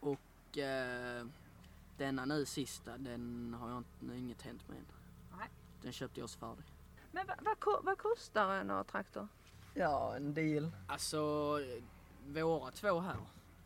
Och 0.00 0.58
eh, 0.58 1.26
denna 1.98 2.24
nu 2.24 2.44
sista, 2.46 2.98
den 2.98 3.54
har 3.60 3.68
jag 3.70 3.78
inte, 3.78 4.16
inget 4.18 4.42
hänt 4.42 4.68
med 4.68 4.76
än. 4.78 4.84
Nej. 5.38 5.48
Den 5.82 5.92
köpte 5.92 6.20
jag 6.20 6.24
också 6.24 6.38
färdig. 6.38 6.64
Men 7.12 7.26
vad, 7.26 7.56
vad, 7.64 7.84
vad 7.84 7.98
kostar 7.98 8.54
en 8.54 8.70
A-traktor? 8.70 9.28
Ja, 9.74 10.16
en 10.16 10.34
del. 10.34 10.70
Alltså 10.88 11.16
eh, 11.62 11.82
våra 12.44 12.70
två 12.70 13.00
här, 13.00 13.16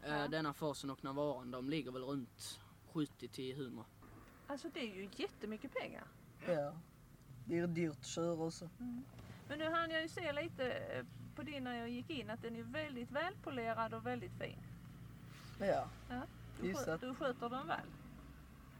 eh, 0.02 0.16
Ja. 0.16 0.28
denna 0.28 0.52
Forsen 0.52 0.90
och 0.90 1.04
Navaran, 1.04 1.50
de 1.50 1.70
ligger 1.70 1.90
väl 1.92 2.02
runt 2.02 2.60
70 2.92 3.28
till 3.28 3.60
100. 3.60 3.84
Alltså 4.46 4.68
det 4.74 4.80
är 4.80 4.94
ju 4.94 5.08
jättemycket 5.16 5.74
pengar. 5.74 6.04
Ja. 6.46 6.72
Det 7.44 7.58
är 7.58 7.66
dyrt 7.66 7.98
att 8.00 8.06
köra 8.06 8.42
också. 8.44 8.68
Men 9.48 9.58
nu 9.58 9.70
hann 9.70 9.90
jag 9.90 10.02
ju 10.02 10.08
se 10.08 10.32
lite 10.32 10.70
eh, 10.72 11.04
på 11.36 11.42
din 11.42 11.64
när 11.64 11.74
jag 11.78 11.88
gick 11.90 12.10
in 12.10 12.30
att 12.30 12.42
den 12.42 12.56
är 12.56 12.62
väldigt 12.62 13.10
välpolerad 13.10 13.94
och 13.94 14.06
väldigt 14.06 14.32
fin. 14.32 14.58
Ja. 15.58 15.88
Du, 16.60 16.68
Just 16.68 16.86
skö- 16.86 16.98
du 17.00 17.14
sköter 17.14 17.48
den 17.48 17.66
väl? 17.66 17.86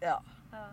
Ja, 0.02 0.22
Ja. 0.52 0.66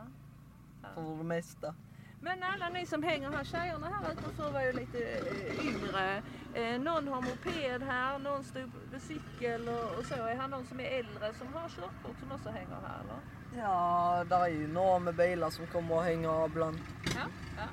för 0.95 1.17
det 1.17 1.23
mesta. 1.23 1.75
Men 2.21 2.43
alla 2.43 2.69
ni 2.69 2.85
som 2.85 3.03
hänger 3.03 3.31
här, 3.31 3.43
tjejerna 3.43 3.87
här 3.87 4.11
utanför 4.11 4.51
var 4.51 4.61
ju 4.61 4.71
lite 4.73 4.97
eh, 5.03 5.65
yngre. 5.67 6.21
Eh, 6.53 6.81
någon 6.81 7.07
har 7.07 7.21
moped 7.21 7.83
här, 7.83 8.19
någon 8.19 8.43
stod 8.43 8.71
på 8.93 8.99
cykel 8.99 9.69
och, 9.69 10.05
så. 10.05 10.13
Är 10.15 10.35
han 10.35 10.49
någon 10.49 10.65
som 10.65 10.79
är 10.79 10.83
äldre 10.99 11.33
som 11.33 11.47
har 11.53 11.69
körkort 11.69 12.19
som 12.19 12.31
också 12.31 12.49
hänger 12.49 12.77
här 12.87 12.99
eller? 13.03 13.19
Ja, 13.63 14.23
där 14.29 14.39
är 14.43 14.47
ju 14.47 14.67
några 14.67 14.99
med 14.99 15.15
bilar 15.15 15.49
som 15.49 15.67
kommer 15.67 15.95
och 15.95 16.03
hänger 16.03 16.45
ibland. 16.45 16.79
Ja. 17.05 17.21
ja. 17.57 17.63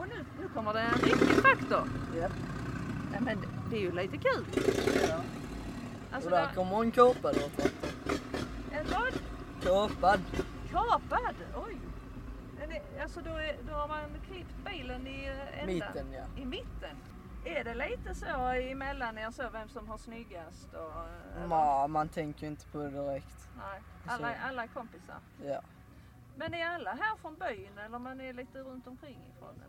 Och 0.00 0.08
nu, 0.08 0.24
nu 0.40 0.48
kommer 0.48 0.74
det 0.74 0.80
en 0.80 0.92
riktig 0.98 1.42
traktor. 1.42 1.88
Ja. 2.16 2.28
Ja, 3.12 3.20
men 3.20 3.40
det- 3.40 3.48
det 3.70 3.76
är 3.76 3.80
ju 3.80 3.92
lite 3.92 4.16
kul. 4.16 4.44
ja. 5.08 5.20
Alltså, 6.12 6.30
Och 6.30 6.36
där 6.36 6.46
där, 6.46 6.54
kommer 6.54 6.80
en 6.82 6.92
kåpa 6.92 7.32
då. 7.32 7.40
en 8.72 8.86
vad? 8.90 9.12
Kapad. 9.62 10.20
Kapad? 10.74 11.34
Oj! 11.56 11.78
Är 12.60 13.02
alltså 13.02 13.20
då, 13.20 13.30
är, 13.30 13.56
då 13.68 13.72
har 13.72 13.88
man 13.88 14.20
klippt 14.30 14.54
bilen 14.64 15.06
i 15.06 15.26
eh, 15.26 15.60
ända, 15.60 15.72
Mitten 15.72 16.12
ja. 16.12 16.42
i 16.42 16.44
mitten. 16.44 16.96
Är 17.44 17.64
det 17.64 17.74
lite 17.74 18.14
så 18.14 18.26
emellan 18.26 19.18
er 19.18 19.30
så 19.30 19.50
vem 19.52 19.68
som 19.68 19.88
har 19.88 19.98
snyggast? 19.98 20.74
Och, 20.74 20.92
eller? 21.36 21.46
Ma, 21.46 21.86
man 21.86 22.08
tänker 22.08 22.42
ju 22.42 22.50
inte 22.50 22.66
på 22.66 22.78
det 22.78 22.90
direkt. 22.90 23.48
Nej, 23.56 23.82
alla, 24.06 24.34
alla 24.36 24.62
är 24.62 24.66
kompisar. 24.66 25.16
Ja. 25.44 25.60
Men 26.36 26.54
är 26.54 26.66
alla 26.66 26.90
här 26.90 27.16
från 27.16 27.34
byn 27.34 27.78
eller 27.78 27.98
man 27.98 28.20
är 28.20 28.32
lite 28.32 28.58
runt 28.58 28.86
omkring 28.86 29.18
ifrån? 29.36 29.62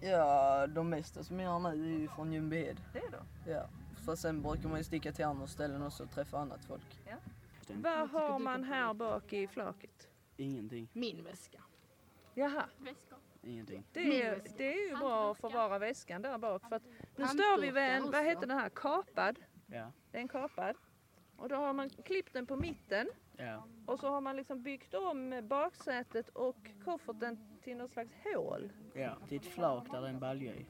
Eller? 0.00 0.12
ja, 0.12 0.66
de 0.66 0.88
mesta 0.88 1.24
som 1.24 1.40
jag 1.40 1.54
är 1.54 1.76
nu 1.76 1.94
är 1.94 1.98
ju 1.98 2.08
från 2.08 2.32
Ljungbyhed. 2.32 2.80
Det 2.92 3.08
då? 3.12 3.50
Ja. 3.52 3.66
För 4.04 4.16
sen 4.16 4.42
brukar 4.42 4.68
man 4.68 4.78
ju 4.78 4.84
sticka 4.84 5.12
till 5.12 5.24
andra 5.24 5.46
ställen 5.46 5.82
också 5.82 6.02
och 6.02 6.10
träffa 6.10 6.38
annat 6.38 6.64
folk. 6.64 7.00
Vad 7.68 8.10
har 8.10 8.38
man 8.38 8.64
här 8.64 8.94
bak 8.94 9.32
i 9.32 9.46
flaket? 9.46 10.11
Ingenting. 10.36 10.88
Min 10.92 11.24
väska. 11.24 11.62
Jaha, 12.34 12.64
Ingenting. 13.42 13.84
det 13.92 14.22
är, 14.22 14.42
det 14.56 14.72
är 14.74 14.88
ju 14.88 14.96
bra 14.96 15.30
att 15.32 15.38
förvara 15.38 15.78
väskan 15.78 16.22
där 16.22 16.38
bak. 16.38 16.62
För 16.68 16.76
att 16.76 16.82
nu 17.16 17.26
står 17.26 17.60
vi 17.60 17.66
vid 17.70 17.82
en, 17.82 18.10
vad 18.10 18.24
heter 18.24 18.46
den 18.46 18.58
här, 18.58 18.68
kapad. 18.68 19.38
Ja. 19.66 19.92
Det 20.10 20.16
är 20.18 20.22
en 20.22 20.28
kapad. 20.28 20.76
Och 21.36 21.48
då 21.48 21.56
har 21.56 21.72
man 21.72 21.90
klippt 21.90 22.32
den 22.32 22.46
på 22.46 22.56
mitten 22.56 23.08
Ja. 23.36 23.64
och 23.86 24.00
så 24.00 24.08
har 24.08 24.20
man 24.20 24.36
liksom 24.36 24.62
byggt 24.62 24.94
om 24.94 25.40
baksätet 25.48 26.28
och 26.28 26.56
kofferten 26.84 27.58
till 27.62 27.76
något 27.76 27.90
slags 27.90 28.10
hål. 28.24 28.72
ja. 28.94 29.16
Är 29.30 29.36
ett 29.36 29.46
flak 29.46 29.86
där 29.92 30.00
det 30.00 30.06
är 30.06 30.10
en 30.10 30.20
balja 30.20 30.54
i. 30.54 30.66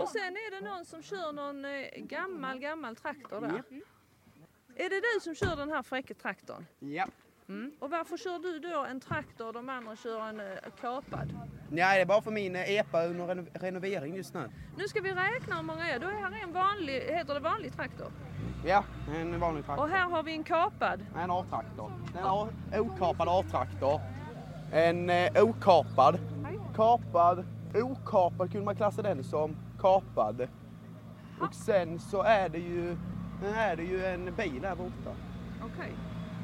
Och 0.00 0.08
sen 0.08 0.36
är 0.36 0.50
det 0.60 0.68
någon 0.70 0.84
som 0.84 1.02
kör 1.02 1.32
någon 1.32 1.64
eh, 1.64 1.88
gammal, 1.96 2.58
gammal 2.58 2.96
traktor 2.96 3.40
där. 3.40 3.62
Är 4.76 4.90
det 4.90 5.00
du 5.00 5.20
som 5.20 5.34
kör 5.34 5.56
den 5.56 5.70
här 5.70 5.82
fräcka 5.82 6.14
traktorn? 6.14 6.66
Ja. 6.78 7.06
Mm. 7.48 7.72
Och 7.80 7.90
varför 7.90 8.16
kör 8.16 8.38
du 8.38 8.58
då 8.58 8.84
en 8.84 9.00
traktor 9.00 9.46
och 9.46 9.52
de 9.52 9.68
andra 9.68 9.96
kör 9.96 10.28
en 10.28 10.40
eh, 10.40 10.46
kapad? 10.80 11.38
Nej, 11.70 11.96
det 11.98 12.02
är 12.02 12.06
bara 12.06 12.22
för 12.22 12.30
min 12.30 12.56
eh, 12.56 12.70
EPA 12.70 13.02
är 13.02 13.08
under 13.08 13.26
reno- 13.26 13.46
renovering 13.54 14.16
just 14.16 14.34
nu. 14.34 14.50
Nu 14.76 14.88
ska 14.88 15.00
vi 15.00 15.12
räkna 15.12 15.56
hur 15.56 15.62
många 15.62 15.90
är. 15.90 15.98
Då 15.98 16.06
är 16.08 16.12
här 16.12 16.42
en 16.42 16.52
vanlig, 16.52 17.00
heter 17.00 17.34
det 17.34 17.40
vanlig 17.40 17.72
traktor? 17.72 18.06
Ja, 18.66 18.84
en 19.14 19.40
vanlig 19.40 19.64
traktor. 19.64 19.84
Och 19.84 19.90
här 19.90 20.10
har 20.10 20.22
vi 20.22 20.32
en 20.32 20.44
kapad. 20.44 21.06
En 21.16 21.30
A-traktor. 21.30 21.92
En 22.72 22.80
okapad 22.80 23.28
A-traktor. 23.28 24.00
En 24.72 25.10
eh, 25.10 25.42
okapad. 25.44 26.18
Kapad. 26.76 27.44
Okapad 27.74 28.50
kunde 28.52 28.64
man 28.64 28.76
klassa 28.76 29.02
den 29.02 29.24
som. 29.24 29.56
Kapad. 29.80 30.48
Och 31.40 31.54
sen 31.54 31.98
så 31.98 32.22
är 32.22 32.48
det 32.48 32.58
ju, 32.58 32.96
är 33.54 33.76
det 33.76 33.82
ju 33.84 34.04
en 34.04 34.34
bil 34.34 34.60
där 34.62 34.74
borta. 34.74 35.10
Okej. 35.64 35.92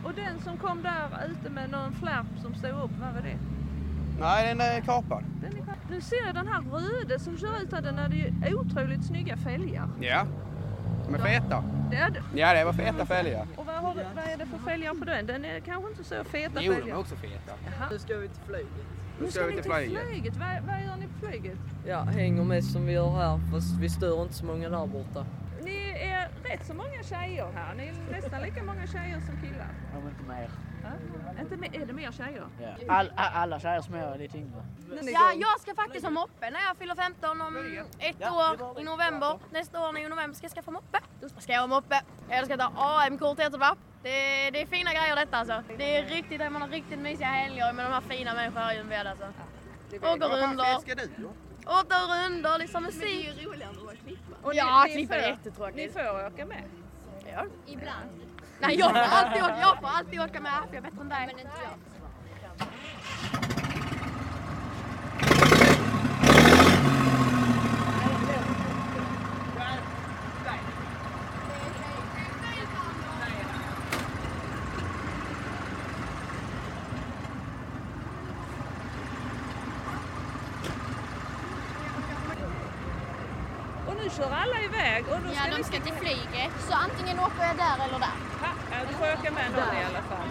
Och 0.05 0.15
den 0.15 0.41
som 0.41 0.57
kom 0.59 0.83
där 0.83 1.09
ute 1.31 1.51
med 1.51 1.71
någon 1.71 1.93
flärp 1.93 2.27
som 2.43 2.55
stod 2.55 2.71
upp, 2.71 2.91
vad 3.01 3.15
var 3.15 3.21
det? 3.21 3.39
Nej, 4.21 4.49
den 4.49 4.61
är 4.61 4.81
kapad. 4.81 5.25
Den 5.43 5.53
är... 5.53 5.75
Nu 5.91 6.01
ser 6.01 6.27
jag 6.27 6.35
den 6.35 6.49
här 6.49 6.61
röde 6.63 7.19
som 7.19 7.39
kör 7.39 7.63
ut 7.63 7.73
här, 7.73 7.81
den 7.83 7.99
hade 7.99 8.17
ju 8.17 8.33
otroligt 8.55 9.05
snygga 9.05 9.37
fälgar. 9.37 9.89
Ja. 10.01 10.27
De 11.07 11.15
är 11.15 11.19
feta. 11.19 11.65
Det 11.91 11.97
är 11.97 12.11
det. 12.11 12.23
Ja, 12.41 12.55
det 12.55 12.65
var 12.65 12.73
feta 12.73 13.07
fälgar. 13.07 13.47
Och 13.57 13.67
vad, 13.67 13.75
har 13.75 13.95
du, 13.95 14.01
vad 14.15 14.25
är 14.25 14.37
det 14.37 14.47
för 14.47 14.59
fälgar 14.59 14.95
på 14.95 15.05
den? 15.05 15.27
Den 15.27 15.45
är 15.45 15.61
kanske 15.61 15.91
inte 15.91 16.05
så 16.05 16.25
feta 16.25 16.63
Jo, 16.63 16.73
de 16.73 16.79
fälgar. 16.79 16.95
är 16.95 17.01
också 17.01 17.17
feta. 17.17 17.53
Jaha. 17.65 17.89
Nu 17.91 17.99
ska 17.99 18.17
vi 18.17 18.29
till 18.29 18.43
flyget. 18.47 18.87
Nu 19.21 19.31
ska 19.31 19.47
ni 19.47 19.53
till 19.53 19.73
flyget. 20.09 20.37
Vad, 20.37 20.49
vad 20.49 20.83
gör 20.83 20.97
ni 20.97 21.07
på 21.07 21.27
flyget? 21.27 21.59
Ja, 21.87 22.01
hänger 22.03 22.45
mest 22.45 22.73
som 22.73 22.87
vi 22.87 22.93
gör 22.93 23.11
här 23.11 23.41
fast 23.53 23.77
vi 23.81 23.89
stör 23.89 24.23
inte 24.23 24.35
så 24.35 24.45
många 24.47 24.69
där 24.69 24.87
borta. 24.87 25.27
Rätt 26.51 26.67
så 26.67 26.75
många 26.75 27.03
tjejer 27.03 27.53
här. 27.55 27.75
Ni 27.75 27.87
är 27.89 28.13
nästan 28.13 28.43
lika 28.43 28.63
många 28.63 28.87
tjejer 28.87 29.21
som 29.21 29.41
killar. 29.43 29.69
Om 29.97 30.09
inte 30.09 30.23
mer. 30.23 30.51
Ja? 30.83 31.41
Inte 31.41 31.57
mer, 31.57 31.83
är 31.83 31.87
det 31.87 31.93
mer 31.93 32.13
tjejer? 32.13 32.47
Ja. 32.61 32.95
All, 32.95 33.13
alla 33.17 33.61
tjejer 33.61 33.81
som 33.81 33.95
jag 33.95 34.15
är 34.15 34.19
lite 34.19 34.39
yngre. 34.39 34.63
Ja, 35.03 35.33
jag 35.37 35.61
ska 35.61 35.75
faktiskt 35.75 36.05
ha 36.05 36.11
moppe 36.11 36.51
när 36.51 36.61
jag 36.69 36.77
fyller 36.77 36.95
15 36.95 37.41
om 37.41 37.57
ett 37.99 38.23
år 38.33 38.81
i 38.81 38.85
november. 38.85 39.39
Nästa 39.51 39.89
år 39.89 39.99
i 39.99 40.09
november 40.09 40.37
ska 40.37 40.45
jag 40.45 40.53
skaffa 40.53 40.71
moppe. 40.71 40.99
Då 41.21 41.29
ska 41.29 41.53
jag 41.53 41.61
ha 41.61 41.67
moppe. 41.67 42.03
Jag 42.29 42.45
ska 42.45 42.57
ta 42.57 42.73
AM-kort 42.77 43.39
heter 43.39 43.51
det 43.51 43.59
va? 43.59 43.77
Det, 44.03 44.51
det 44.51 44.63
är 44.63 44.67
fina 44.67 44.91
grejer 44.93 45.17
detta 45.17 45.37
alltså. 45.37 45.63
Det 45.79 45.97
är 45.97 46.07
riktigt, 46.07 46.41
man 46.53 46.63
har 46.63 46.69
riktigt 46.69 46.99
mysiga 46.99 47.27
helger 47.27 47.73
med 47.73 47.85
de 47.87 47.93
här 47.93 48.01
fina 48.01 48.35
människorna 48.35 48.75
i 48.75 48.77
Ljungbyhed 48.77 49.07
alltså. 49.07 49.27
Åker 49.97 50.81
ska 50.81 50.95
du 50.95 51.11
då? 51.17 51.33
Åker 51.67 52.25
rundor, 52.25 52.59
liksom 52.59 52.83
musik. 52.83 53.49
Och 54.43 54.55
Ja, 54.55 54.85
ni 54.89 55.03
är 55.03 55.07
får- 55.07 55.17
jättetråkigt. 55.17 55.77
Ni 55.77 55.89
får 55.89 56.27
åka 56.27 56.47
med. 56.47 56.63
Ja. 57.33 57.45
Ibland. 57.67 58.11
Nej, 58.61 58.79
jag 58.79 58.91
får 58.91 58.99
alltid 58.99 59.43
åka, 59.43 59.59
jag 59.61 59.79
får 59.81 59.89
alltid 59.89 60.21
åka 60.21 60.41
med 60.41 60.53
för 60.69 60.75
jag 60.75 60.85
är 60.87 60.91
bättre 60.91 61.01
än 61.01 61.09
dig. 61.09 61.27
Men 61.27 61.39
inte 61.39 61.51
jag. 61.63 61.73
Och 83.89 83.95
nu 84.05 84.11
kör 84.11 84.31
alla 84.31 84.61
iväg. 84.63 85.00
Och 85.11 85.19
nu 85.23 85.29
Ja, 85.35 85.41
ska 85.41 85.57
de 85.57 85.65
ska 85.65 85.81
till 85.81 85.93
flyget. 86.03 86.51
Så 86.69 86.75
antingen 86.75 87.19
åker 87.19 87.43
jag 87.49 87.57
där 87.57 87.77
eller 87.85 87.99
där. 88.07 88.17
Ja, 88.43 88.51
ja, 88.71 88.77
du 88.89 88.95
får 88.95 89.05
åka 89.05 89.31
med 89.39 89.51
någon 89.53 89.75
i 89.81 89.85
alla 89.91 90.03
fall. 90.11 90.29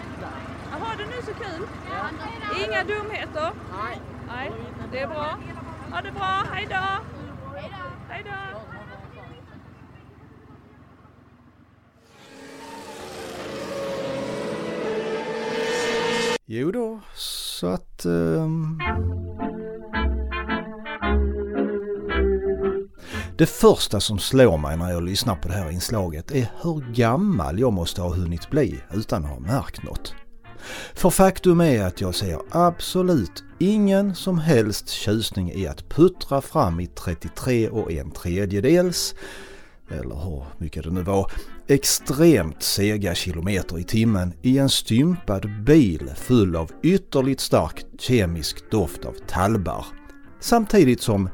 Jaha, 0.72 0.88
det 0.98 1.06
nu 1.06 1.22
så 1.22 1.34
kul. 1.44 1.62
Inga 2.64 2.84
dumheter? 2.84 3.50
Nej. 3.82 4.00
Nej, 4.28 4.52
det 4.92 5.00
är 5.00 5.06
bra. 5.06 5.38
Ha 5.92 6.00
det 6.00 6.12
bra, 6.12 6.44
hej 6.52 6.66
då! 6.70 6.86
Hej 8.08 8.22
då! 8.24 8.60
Jo 16.46 16.70
då, 16.72 17.00
så 17.14 17.66
att... 17.66 18.04
ehm, 18.04 18.80
Det 23.40 23.46
första 23.46 24.00
som 24.00 24.18
slår 24.18 24.56
mig 24.56 24.76
när 24.76 24.90
jag 24.90 25.02
lyssnar 25.02 25.36
på 25.36 25.48
det 25.48 25.54
här 25.54 25.70
inslaget 25.70 26.30
är 26.30 26.50
hur 26.62 26.92
gammal 26.94 27.58
jag 27.58 27.72
måste 27.72 28.02
ha 28.02 28.14
hunnit 28.14 28.50
bli 28.50 28.80
utan 28.94 29.24
att 29.24 29.30
ha 29.30 29.40
märkt 29.40 29.82
något. 29.82 30.14
För 30.94 31.10
faktum 31.10 31.60
är 31.60 31.84
att 31.84 32.00
jag 32.00 32.14
ser 32.14 32.38
absolut 32.50 33.44
ingen 33.58 34.14
som 34.14 34.38
helst 34.38 34.88
tjusning 34.88 35.52
i 35.52 35.66
att 35.66 35.88
puttra 35.88 36.40
fram 36.40 36.80
i 36.80 36.86
33 36.86 37.68
och 37.68 37.92
en 37.92 38.10
tredjedels, 38.10 39.14
eller 39.90 40.16
hur 40.16 40.44
mycket 40.58 40.84
det 40.84 40.90
nu 40.90 41.02
var, 41.02 41.32
extremt 41.66 42.62
sega 42.62 43.14
kilometer 43.14 43.78
i 43.78 43.84
timmen 43.84 44.32
i 44.42 44.58
en 44.58 44.68
stympad 44.68 45.64
bil 45.64 46.10
full 46.16 46.56
av 46.56 46.70
ytterligt 46.82 47.40
stark 47.40 47.84
kemisk 47.98 48.70
doft 48.70 49.04
av 49.04 49.14
tallbar. 49.28 49.86
Samtidigt 50.40 51.02
som 51.02 51.28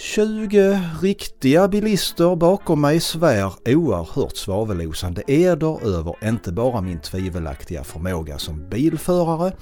20 0.00 0.80
riktiga 1.02 1.68
bilister 1.68 2.36
bakom 2.36 2.80
mig 2.80 3.00
svär 3.00 3.52
oerhört 3.66 4.36
svavelosande 4.36 5.22
eder 5.26 5.96
över 5.96 6.28
inte 6.28 6.52
bara 6.52 6.80
min 6.80 7.00
tvivelaktiga 7.00 7.84
förmåga 7.84 8.38
som 8.38 8.68
bilförare 8.68 9.52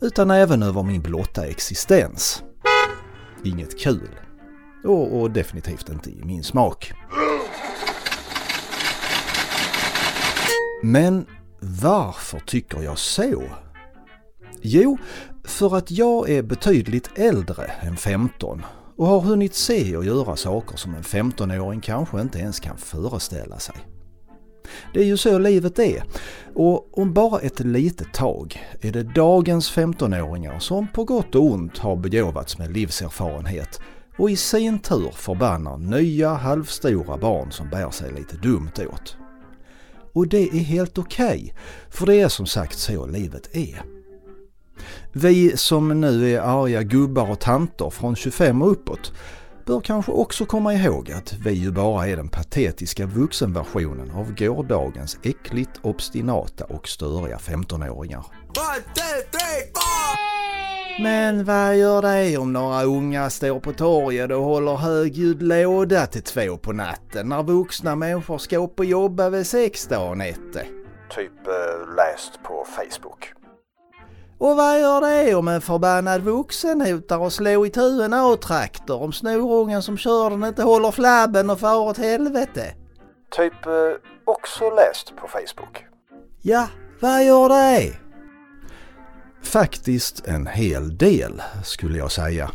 utan 0.00 0.30
även 0.30 0.62
över 0.62 0.82
min 0.82 1.02
blotta 1.02 1.46
existens. 1.46 2.42
Inget 3.44 3.80
kul. 3.80 4.08
Och, 4.84 5.20
och 5.20 5.30
definitivt 5.30 5.88
inte 5.88 6.10
i 6.10 6.24
min 6.24 6.42
smak. 6.44 6.92
Men 10.82 11.26
varför 11.60 12.38
tycker 12.46 12.82
jag 12.82 12.98
så? 12.98 13.42
Jo, 14.62 14.98
för 15.44 15.76
att 15.76 15.90
jag 15.90 16.30
är 16.30 16.42
betydligt 16.42 17.10
äldre 17.18 17.64
än 17.64 17.96
15 17.96 18.62
och 19.00 19.06
har 19.06 19.20
hunnit 19.20 19.54
se 19.54 19.96
och 19.96 20.04
göra 20.04 20.36
saker 20.36 20.76
som 20.76 20.94
en 20.94 21.02
15-åring 21.02 21.80
kanske 21.80 22.20
inte 22.20 22.38
ens 22.38 22.60
kan 22.60 22.76
föreställa 22.78 23.58
sig. 23.58 23.74
Det 24.94 25.00
är 25.00 25.04
ju 25.04 25.16
så 25.16 25.38
livet 25.38 25.78
är 25.78 26.02
och 26.54 26.98
om 26.98 27.12
bara 27.14 27.40
ett 27.40 27.60
litet 27.60 28.12
tag 28.12 28.62
är 28.80 28.92
det 28.92 29.02
dagens 29.02 29.72
15-åringar 29.72 30.58
som 30.58 30.88
på 30.88 31.04
gott 31.04 31.34
och 31.34 31.44
ont 31.44 31.78
har 31.78 31.96
begåvats 31.96 32.58
med 32.58 32.72
livserfarenhet 32.72 33.80
och 34.18 34.30
i 34.30 34.36
sin 34.36 34.78
tur 34.78 35.10
förbannar 35.12 35.78
nya 35.78 36.34
halvstora 36.34 37.16
barn 37.16 37.52
som 37.52 37.70
bär 37.70 37.90
sig 37.90 38.12
lite 38.12 38.36
dumt 38.36 38.72
åt. 38.92 39.16
Och 40.12 40.28
det 40.28 40.48
är 40.48 40.58
helt 40.58 40.98
okej, 40.98 41.26
okay, 41.26 41.52
för 41.90 42.06
det 42.06 42.20
är 42.20 42.28
som 42.28 42.46
sagt 42.46 42.78
så 42.78 43.06
livet 43.06 43.56
är. 43.56 43.99
Vi 45.12 45.56
som 45.56 46.00
nu 46.00 46.34
är 46.34 46.40
arga 46.40 46.82
gubbar 46.82 47.30
och 47.30 47.40
tanter 47.40 47.90
från 47.90 48.16
25 48.16 48.62
och 48.62 48.70
uppåt 48.70 49.12
bör 49.66 49.80
kanske 49.80 50.12
också 50.12 50.46
komma 50.46 50.74
ihåg 50.74 51.12
att 51.12 51.32
vi 51.32 51.52
ju 51.52 51.70
bara 51.70 52.06
är 52.06 52.16
den 52.16 52.28
patetiska 52.28 53.06
vuxenversionen 53.06 54.10
av 54.10 54.34
gårdagens 54.34 55.18
äckligt 55.22 55.70
obstinata 55.82 56.64
och 56.64 56.88
störiga 56.88 57.36
15-åringar. 57.36 58.24
Men 61.02 61.44
vad 61.44 61.76
gör 61.76 62.02
det 62.02 62.38
om 62.38 62.52
några 62.52 62.82
unga 62.82 63.30
står 63.30 63.60
på 63.60 63.72
torget 63.72 64.30
och 64.30 64.42
håller 64.42 64.76
högljudd 64.76 65.42
låda 65.42 66.06
till 66.06 66.22
två 66.22 66.56
på 66.56 66.72
natten 66.72 67.28
när 67.28 67.42
vuxna 67.42 67.96
människor 67.96 68.38
ska 68.38 68.58
upp 68.58 68.78
och 68.78 68.84
jobba 68.84 69.30
vid 69.30 69.46
sex 69.46 69.86
dagen 69.86 70.20
ette? 70.20 70.66
Typ 71.14 71.46
eh, 71.46 71.94
läst 71.96 72.42
på 72.42 72.66
Facebook. 72.76 73.39
Och 74.40 74.56
vad 74.56 74.80
gör 74.80 75.00
det 75.00 75.34
om 75.34 75.48
en 75.48 75.60
förbannad 75.60 76.22
vuxen 76.22 76.80
hotar 76.80 77.26
att 77.26 77.32
slå 77.32 77.66
i 77.66 77.72
en 78.04 78.12
A-traktor 78.12 79.02
om 79.02 79.12
snorungen 79.12 79.82
som 79.82 79.96
kör 79.96 80.30
den 80.30 80.44
inte 80.44 80.62
håller 80.62 80.90
flabben 80.90 81.50
och 81.50 81.60
far 81.60 81.80
åt 81.80 81.98
helvete? 81.98 82.74
Typ 83.36 83.66
eh, 83.66 83.72
också 84.24 84.70
läst 84.70 85.16
på 85.16 85.28
Facebook. 85.28 85.84
Ja, 86.42 86.68
vad 87.00 87.24
gör 87.24 87.48
det? 87.48 87.96
Faktiskt 89.42 90.26
en 90.26 90.46
hel 90.46 90.98
del 90.98 91.42
skulle 91.64 91.98
jag 91.98 92.12
säga. 92.12 92.50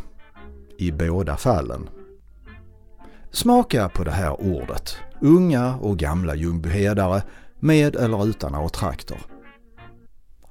I 0.78 0.92
båda 0.92 1.36
fallen. 1.36 1.88
Smaka 3.30 3.88
på 3.88 4.04
det 4.04 4.10
här 4.10 4.40
ordet. 4.40 4.96
Unga 5.20 5.76
och 5.76 5.98
gamla 5.98 6.34
Ljungbyhedare 6.34 7.22
med 7.60 7.96
eller 7.96 8.26
utan 8.26 8.54
A-traktor. 8.54 9.18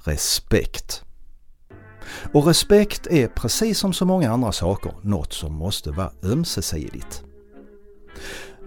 Respekt. 0.03 1.04
Och 2.33 2.47
respekt 2.47 3.07
är 3.07 3.27
precis 3.27 3.79
som 3.79 3.93
så 3.93 4.05
många 4.05 4.31
andra 4.31 4.51
saker 4.51 4.91
något 5.01 5.33
som 5.33 5.53
måste 5.53 5.91
vara 5.91 6.11
ömsesidigt. 6.23 7.23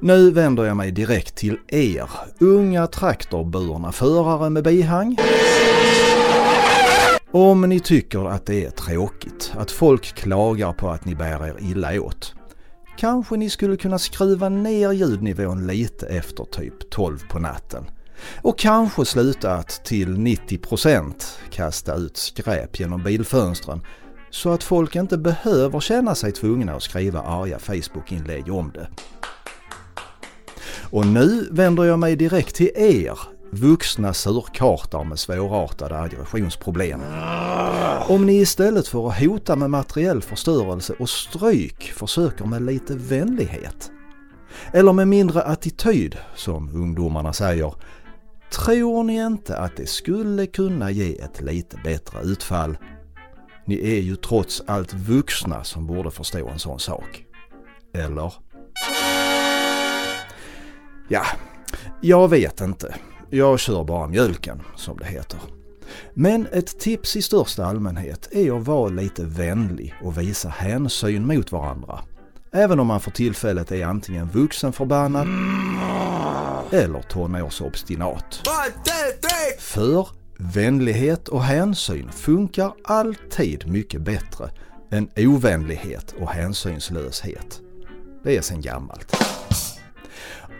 Nu 0.00 0.30
vänder 0.30 0.64
jag 0.64 0.76
mig 0.76 0.90
direkt 0.90 1.36
till 1.36 1.58
er, 1.68 2.10
unga 2.38 2.86
traktorburna 2.86 3.92
förare 3.92 4.50
med 4.50 4.64
bihang. 4.64 5.16
Om 7.30 7.60
ni 7.60 7.80
tycker 7.80 8.28
att 8.28 8.46
det 8.46 8.64
är 8.64 8.70
tråkigt 8.70 9.52
att 9.58 9.70
folk 9.70 10.14
klagar 10.14 10.72
på 10.72 10.90
att 10.90 11.04
ni 11.04 11.14
bär 11.14 11.46
er 11.46 11.56
illa 11.60 12.00
åt, 12.00 12.34
kanske 12.98 13.36
ni 13.36 13.50
skulle 13.50 13.76
kunna 13.76 13.98
skruva 13.98 14.48
ner 14.48 14.92
ljudnivån 14.92 15.66
lite 15.66 16.06
efter 16.06 16.44
typ 16.44 16.90
12 16.90 17.18
på 17.28 17.38
natten 17.38 17.84
och 18.42 18.58
kanske 18.58 19.04
sluta 19.04 19.54
att 19.54 19.84
till 19.84 20.16
90% 20.16 21.12
kasta 21.50 21.94
ut 21.94 22.16
skräp 22.16 22.80
genom 22.80 23.02
bilfönstren 23.02 23.80
så 24.30 24.50
att 24.50 24.64
folk 24.64 24.96
inte 24.96 25.18
behöver 25.18 25.80
känna 25.80 26.14
sig 26.14 26.32
tvungna 26.32 26.74
att 26.74 26.82
skriva 26.82 27.20
arga 27.20 27.58
Facebook-inlägg 27.58 28.52
om 28.52 28.72
det. 28.74 28.88
Och 30.90 31.06
nu 31.06 31.48
vänder 31.50 31.84
jag 31.84 31.98
mig 31.98 32.16
direkt 32.16 32.54
till 32.54 32.70
er, 32.74 33.18
vuxna 33.50 34.14
surkartar 34.14 35.04
med 35.04 35.18
svårartade 35.18 35.98
aggressionsproblem. 35.98 37.00
Om 38.08 38.26
ni 38.26 38.40
istället 38.40 38.88
för 38.88 39.08
att 39.08 39.20
hota 39.20 39.56
med 39.56 39.70
materiell 39.70 40.22
förstörelse 40.22 40.94
och 40.98 41.08
stryk 41.08 41.92
försöker 41.92 42.44
med 42.44 42.62
lite 42.62 42.94
vänlighet. 42.94 43.90
Eller 44.72 44.92
med 44.92 45.08
mindre 45.08 45.42
attityd, 45.42 46.16
som 46.34 46.68
ungdomarna 46.74 47.32
säger, 47.32 47.74
Tror 48.50 49.04
ni 49.04 49.14
inte 49.14 49.58
att 49.58 49.76
det 49.76 49.86
skulle 49.86 50.46
kunna 50.46 50.90
ge 50.90 51.20
ett 51.20 51.40
lite 51.40 51.80
bättre 51.84 52.22
utfall? 52.22 52.78
Ni 53.66 53.96
är 53.96 54.00
ju 54.00 54.16
trots 54.16 54.62
allt 54.66 54.94
vuxna 54.94 55.64
som 55.64 55.86
borde 55.86 56.10
förstå 56.10 56.48
en 56.48 56.58
sån 56.58 56.80
sak. 56.80 57.24
Eller? 57.94 58.32
Ja, 61.08 61.22
jag 62.00 62.28
vet 62.28 62.60
inte. 62.60 62.94
Jag 63.30 63.60
kör 63.60 63.84
bara 63.84 64.06
mjölken, 64.06 64.62
som 64.76 64.98
det 64.98 65.06
heter. 65.06 65.40
Men 66.14 66.46
ett 66.52 66.78
tips 66.78 67.16
i 67.16 67.22
största 67.22 67.64
allmänhet 67.64 68.28
är 68.32 68.56
att 68.56 68.66
vara 68.66 68.88
lite 68.88 69.24
vänlig 69.24 69.94
och 70.02 70.18
visa 70.18 70.48
hänsyn 70.48 71.26
mot 71.26 71.52
varandra. 71.52 72.00
Även 72.52 72.80
om 72.80 72.86
man 72.86 73.00
för 73.00 73.10
tillfället 73.10 73.72
är 73.72 73.86
antingen 73.86 74.28
vuxenförbannad 74.28 75.28
eller 76.70 77.02
tonårsobstinat. 77.02 78.40
För 79.58 80.08
vänlighet 80.38 81.28
och 81.28 81.42
hänsyn 81.42 82.12
funkar 82.12 82.72
alltid 82.84 83.68
mycket 83.68 84.00
bättre 84.00 84.50
än 84.90 85.08
ovänlighet 85.16 86.14
och 86.20 86.28
hänsynslöshet. 86.28 87.60
Det 88.24 88.36
är 88.36 88.42
sedan 88.42 88.60
gammalt. 88.60 89.16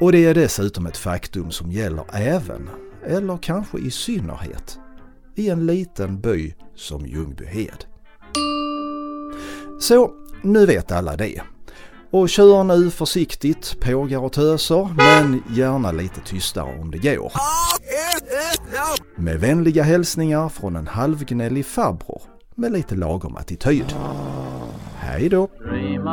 Och 0.00 0.12
det 0.12 0.24
är 0.24 0.34
dessutom 0.34 0.86
ett 0.86 0.96
faktum 0.96 1.50
som 1.50 1.72
gäller 1.72 2.04
även, 2.12 2.70
eller 3.06 3.36
kanske 3.36 3.78
i 3.78 3.90
synnerhet, 3.90 4.78
i 5.34 5.48
en 5.48 5.66
liten 5.66 6.20
by 6.20 6.54
som 6.74 7.06
Ljungbyhed. 7.06 7.84
Så, 9.80 10.12
nu 10.42 10.66
vet 10.66 10.92
alla 10.92 11.16
det. 11.16 11.42
Och 12.10 12.28
kör 12.28 12.64
nu 12.64 12.90
försiktigt, 12.90 13.76
pågar 13.80 14.18
och 14.18 14.32
töser, 14.32 14.88
men 14.96 15.42
gärna 15.56 15.92
lite 15.92 16.20
tystare 16.20 16.80
om 16.80 16.90
det 16.90 16.98
går. 16.98 17.32
Med 19.16 19.40
vänliga 19.40 19.82
hälsningar 19.82 20.48
från 20.48 20.76
en 20.76 20.86
halvgnällig 20.86 21.66
farbror 21.66 22.22
med 22.54 22.72
lite 22.72 22.94
lagom 22.94 23.36
attityd. 23.36 23.94
Hej 24.96 25.28
då! 25.28 25.48
Dream 25.58 26.08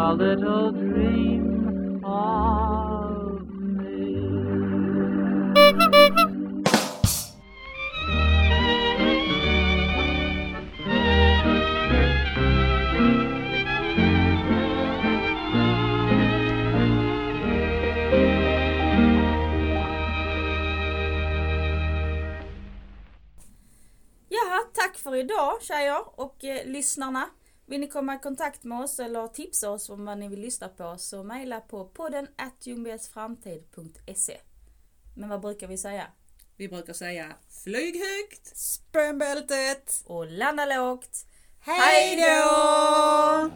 för 25.06 25.16
idag 25.16 25.62
tjejer 25.62 26.20
och 26.20 26.44
eh, 26.44 26.66
lyssnarna. 26.66 27.30
Vill 27.66 27.80
ni 27.80 27.88
komma 27.88 28.16
i 28.16 28.20
kontakt 28.20 28.64
med 28.64 28.80
oss 28.80 29.00
eller 29.00 29.28
tipsa 29.28 29.70
oss 29.70 29.90
om 29.90 30.06
vad 30.06 30.18
ni 30.18 30.28
vill 30.28 30.40
lyssna 30.40 30.70
på 30.70 30.96
så 30.98 31.24
mejla 31.24 31.62
på 31.62 31.86
podden 31.86 32.28
ljungbysframtid.se. 32.62 34.38
Men 35.16 35.30
vad 35.30 35.42
brukar 35.42 35.68
vi 35.68 35.78
säga? 35.78 36.08
Vi 36.58 36.68
brukar 36.68 36.94
säga 36.94 37.36
flyg 37.64 37.96
högt, 37.96 38.58
spänn 38.58 39.18
bältet 39.18 40.04
och 40.06 40.32
landa 40.32 40.66
lågt. 40.66 41.26
Hej 41.60 42.16
då! 42.16 43.52